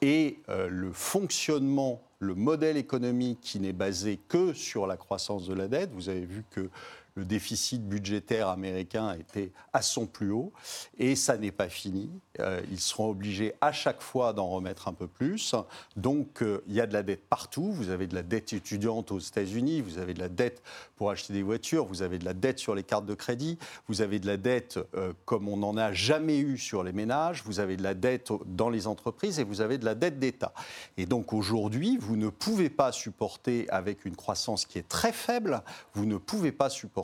et 0.00 0.38
le 0.48 0.90
fonctionnement, 0.94 2.00
le 2.24 2.34
modèle 2.34 2.76
économique 2.76 3.40
qui 3.40 3.60
n'est 3.60 3.72
basé 3.72 4.18
que 4.28 4.52
sur 4.52 4.86
la 4.86 4.96
croissance 4.96 5.46
de 5.46 5.54
la 5.54 5.68
dette, 5.68 5.90
vous 5.92 6.08
avez 6.08 6.24
vu 6.24 6.44
que 6.50 6.68
le 7.16 7.24
déficit 7.24 7.86
budgétaire 7.86 8.48
américain 8.48 9.14
était 9.18 9.52
à 9.72 9.82
son 9.82 10.06
plus 10.06 10.30
haut 10.30 10.52
et 10.98 11.14
ça 11.14 11.36
n'est 11.36 11.52
pas 11.52 11.68
fini. 11.68 12.10
Euh, 12.40 12.60
ils 12.70 12.80
seront 12.80 13.10
obligés 13.10 13.54
à 13.60 13.70
chaque 13.70 14.02
fois 14.02 14.32
d'en 14.32 14.48
remettre 14.48 14.88
un 14.88 14.92
peu 14.92 15.06
plus. 15.06 15.54
Donc 15.96 16.42
euh, 16.42 16.62
il 16.66 16.74
y 16.74 16.80
a 16.80 16.86
de 16.86 16.92
la 16.92 17.04
dette 17.04 17.24
partout. 17.28 17.70
Vous 17.72 17.90
avez 17.90 18.08
de 18.08 18.14
la 18.14 18.22
dette 18.22 18.52
étudiante 18.52 19.12
aux 19.12 19.20
États-Unis, 19.20 19.80
vous 19.80 19.98
avez 19.98 20.14
de 20.14 20.18
la 20.18 20.28
dette 20.28 20.62
pour 20.96 21.10
acheter 21.10 21.32
des 21.32 21.42
voitures, 21.42 21.86
vous 21.86 22.02
avez 22.02 22.18
de 22.18 22.24
la 22.24 22.34
dette 22.34 22.58
sur 22.58 22.74
les 22.74 22.82
cartes 22.82 23.06
de 23.06 23.14
crédit, 23.14 23.58
vous 23.86 24.00
avez 24.00 24.18
de 24.18 24.26
la 24.26 24.36
dette 24.36 24.80
euh, 24.96 25.12
comme 25.24 25.48
on 25.48 25.58
n'en 25.58 25.76
a 25.76 25.92
jamais 25.92 26.38
eu 26.38 26.58
sur 26.58 26.82
les 26.82 26.92
ménages, 26.92 27.42
vous 27.44 27.60
avez 27.60 27.76
de 27.76 27.82
la 27.82 27.94
dette 27.94 28.32
dans 28.46 28.70
les 28.70 28.88
entreprises 28.88 29.38
et 29.38 29.44
vous 29.44 29.60
avez 29.60 29.78
de 29.78 29.84
la 29.84 29.94
dette 29.94 30.18
d'État. 30.18 30.52
Et 30.96 31.06
donc 31.06 31.32
aujourd'hui, 31.32 31.96
vous 32.00 32.16
ne 32.16 32.28
pouvez 32.28 32.70
pas 32.70 32.90
supporter 32.90 33.70
avec 33.70 34.04
une 34.04 34.16
croissance 34.16 34.66
qui 34.66 34.78
est 34.78 34.88
très 34.88 35.12
faible, 35.12 35.62
vous 35.94 36.06
ne 36.06 36.16
pouvez 36.16 36.50
pas 36.50 36.70
supporter 36.70 37.03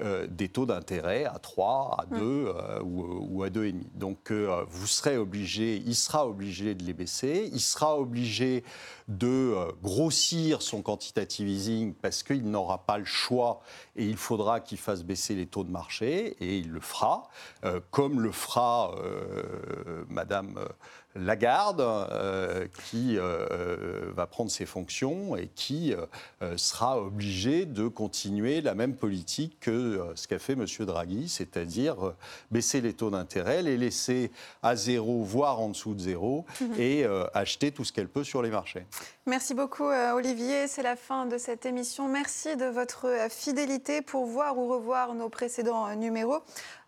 euh, 0.00 0.26
des 0.26 0.48
taux 0.48 0.66
d'intérêt 0.66 1.24
à 1.24 1.38
3, 1.38 1.96
à 1.98 2.06
2 2.06 2.16
euh, 2.20 2.80
ou, 2.82 3.26
ou 3.30 3.42
à 3.42 3.48
2,5. 3.48 3.74
Donc 3.94 4.30
euh, 4.30 4.64
vous 4.68 4.86
serez 4.86 5.16
obligé, 5.16 5.82
il 5.84 5.94
sera 5.94 6.26
obligé 6.26 6.74
de 6.74 6.84
les 6.84 6.92
baisser, 6.92 7.50
il 7.52 7.60
sera 7.60 7.98
obligé 7.98 8.64
de 9.08 9.26
euh, 9.26 9.72
grossir 9.82 10.60
son 10.62 10.82
quantitative 10.82 11.48
easing 11.48 11.94
parce 11.94 12.22
qu'il 12.22 12.50
n'aura 12.50 12.84
pas 12.84 12.98
le 12.98 13.06
choix 13.06 13.60
et 13.96 14.04
il 14.04 14.16
faudra 14.16 14.60
qu'il 14.60 14.78
fasse 14.78 15.02
baisser 15.02 15.34
les 15.34 15.46
taux 15.46 15.64
de 15.64 15.70
marché 15.70 16.36
et 16.40 16.58
il 16.58 16.70
le 16.70 16.80
fera, 16.80 17.28
euh, 17.64 17.80
comme 17.90 18.20
le 18.20 18.32
fera 18.32 18.94
euh, 18.98 20.04
Madame 20.08 20.58
euh, 20.58 20.68
Lagarde, 21.14 21.80
euh, 21.80 22.66
qui 22.84 23.16
euh, 23.18 24.10
va 24.14 24.26
prendre 24.26 24.50
ses 24.50 24.66
fonctions 24.66 25.36
et 25.36 25.48
qui 25.54 25.92
euh, 25.92 26.04
euh, 26.42 26.56
sera 26.56 27.00
obligé 27.00 27.64
de 27.64 27.88
continuer 27.88 28.60
la 28.60 28.74
même 28.74 28.94
politique 28.94 29.58
que 29.60 30.04
ce 30.14 30.28
qu'a 30.28 30.38
fait 30.38 30.52
M. 30.52 30.66
Draghi, 30.80 31.28
c'est-à-dire 31.28 32.14
baisser 32.50 32.80
les 32.80 32.92
taux 32.92 33.10
d'intérêt, 33.10 33.62
les 33.62 33.76
laisser 33.76 34.30
à 34.62 34.76
zéro, 34.76 35.24
voire 35.24 35.60
en 35.60 35.70
dessous 35.70 35.94
de 35.94 36.00
zéro, 36.00 36.44
et 36.76 37.04
euh, 37.04 37.24
acheter 37.34 37.72
tout 37.72 37.84
ce 37.84 37.92
qu'elle 37.92 38.08
peut 38.08 38.24
sur 38.24 38.42
les 38.42 38.50
marchés. 38.50 38.86
Merci 39.26 39.54
beaucoup 39.54 39.88
Olivier, 40.14 40.68
c'est 40.68 40.82
la 40.82 40.96
fin 40.96 41.26
de 41.26 41.36
cette 41.36 41.66
émission. 41.66 42.08
Merci 42.08 42.56
de 42.56 42.66
votre 42.66 43.06
fidélité 43.30 44.02
pour 44.02 44.26
voir 44.26 44.56
ou 44.58 44.68
revoir 44.68 45.14
nos 45.14 45.28
précédents 45.28 45.94
numéros. 45.96 46.38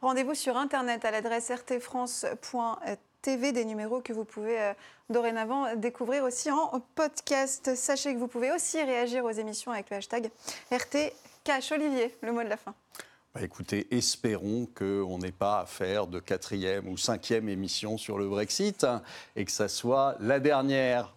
Rendez-vous 0.00 0.34
sur 0.34 0.56
internet 0.56 1.04
à 1.04 1.10
l'adresse 1.10 1.50
rtfrance.tv 1.50 2.98
des 3.24 3.64
numéros 3.64 4.00
que 4.00 4.12
vous 4.12 4.24
pouvez 4.24 4.60
euh, 4.60 4.72
dorénavant 5.08 5.76
découvrir 5.76 6.24
aussi 6.24 6.50
en 6.50 6.80
podcast. 6.94 7.74
Sachez 7.74 8.14
que 8.14 8.18
vous 8.18 8.28
pouvez 8.28 8.50
aussi 8.50 8.82
réagir 8.82 9.24
aux 9.24 9.30
émissions 9.30 9.72
avec 9.72 9.90
le 9.90 9.96
hashtag 9.96 10.30
RTCash. 10.70 11.72
Olivier, 11.72 12.16
le 12.22 12.32
mot 12.32 12.42
de 12.42 12.48
la 12.48 12.56
fin. 12.56 12.74
Bah, 13.34 13.42
écoutez, 13.42 13.86
espérons 13.94 14.66
qu'on 14.74 15.18
n'ait 15.18 15.32
pas 15.32 15.60
à 15.60 15.66
faire 15.66 16.06
de 16.06 16.18
quatrième 16.18 16.88
ou 16.88 16.96
cinquième 16.96 17.48
émission 17.48 17.98
sur 17.98 18.18
le 18.18 18.28
Brexit 18.28 18.86
et 19.36 19.44
que 19.44 19.52
ça 19.52 19.68
soit 19.68 20.16
la 20.20 20.40
dernière. 20.40 21.14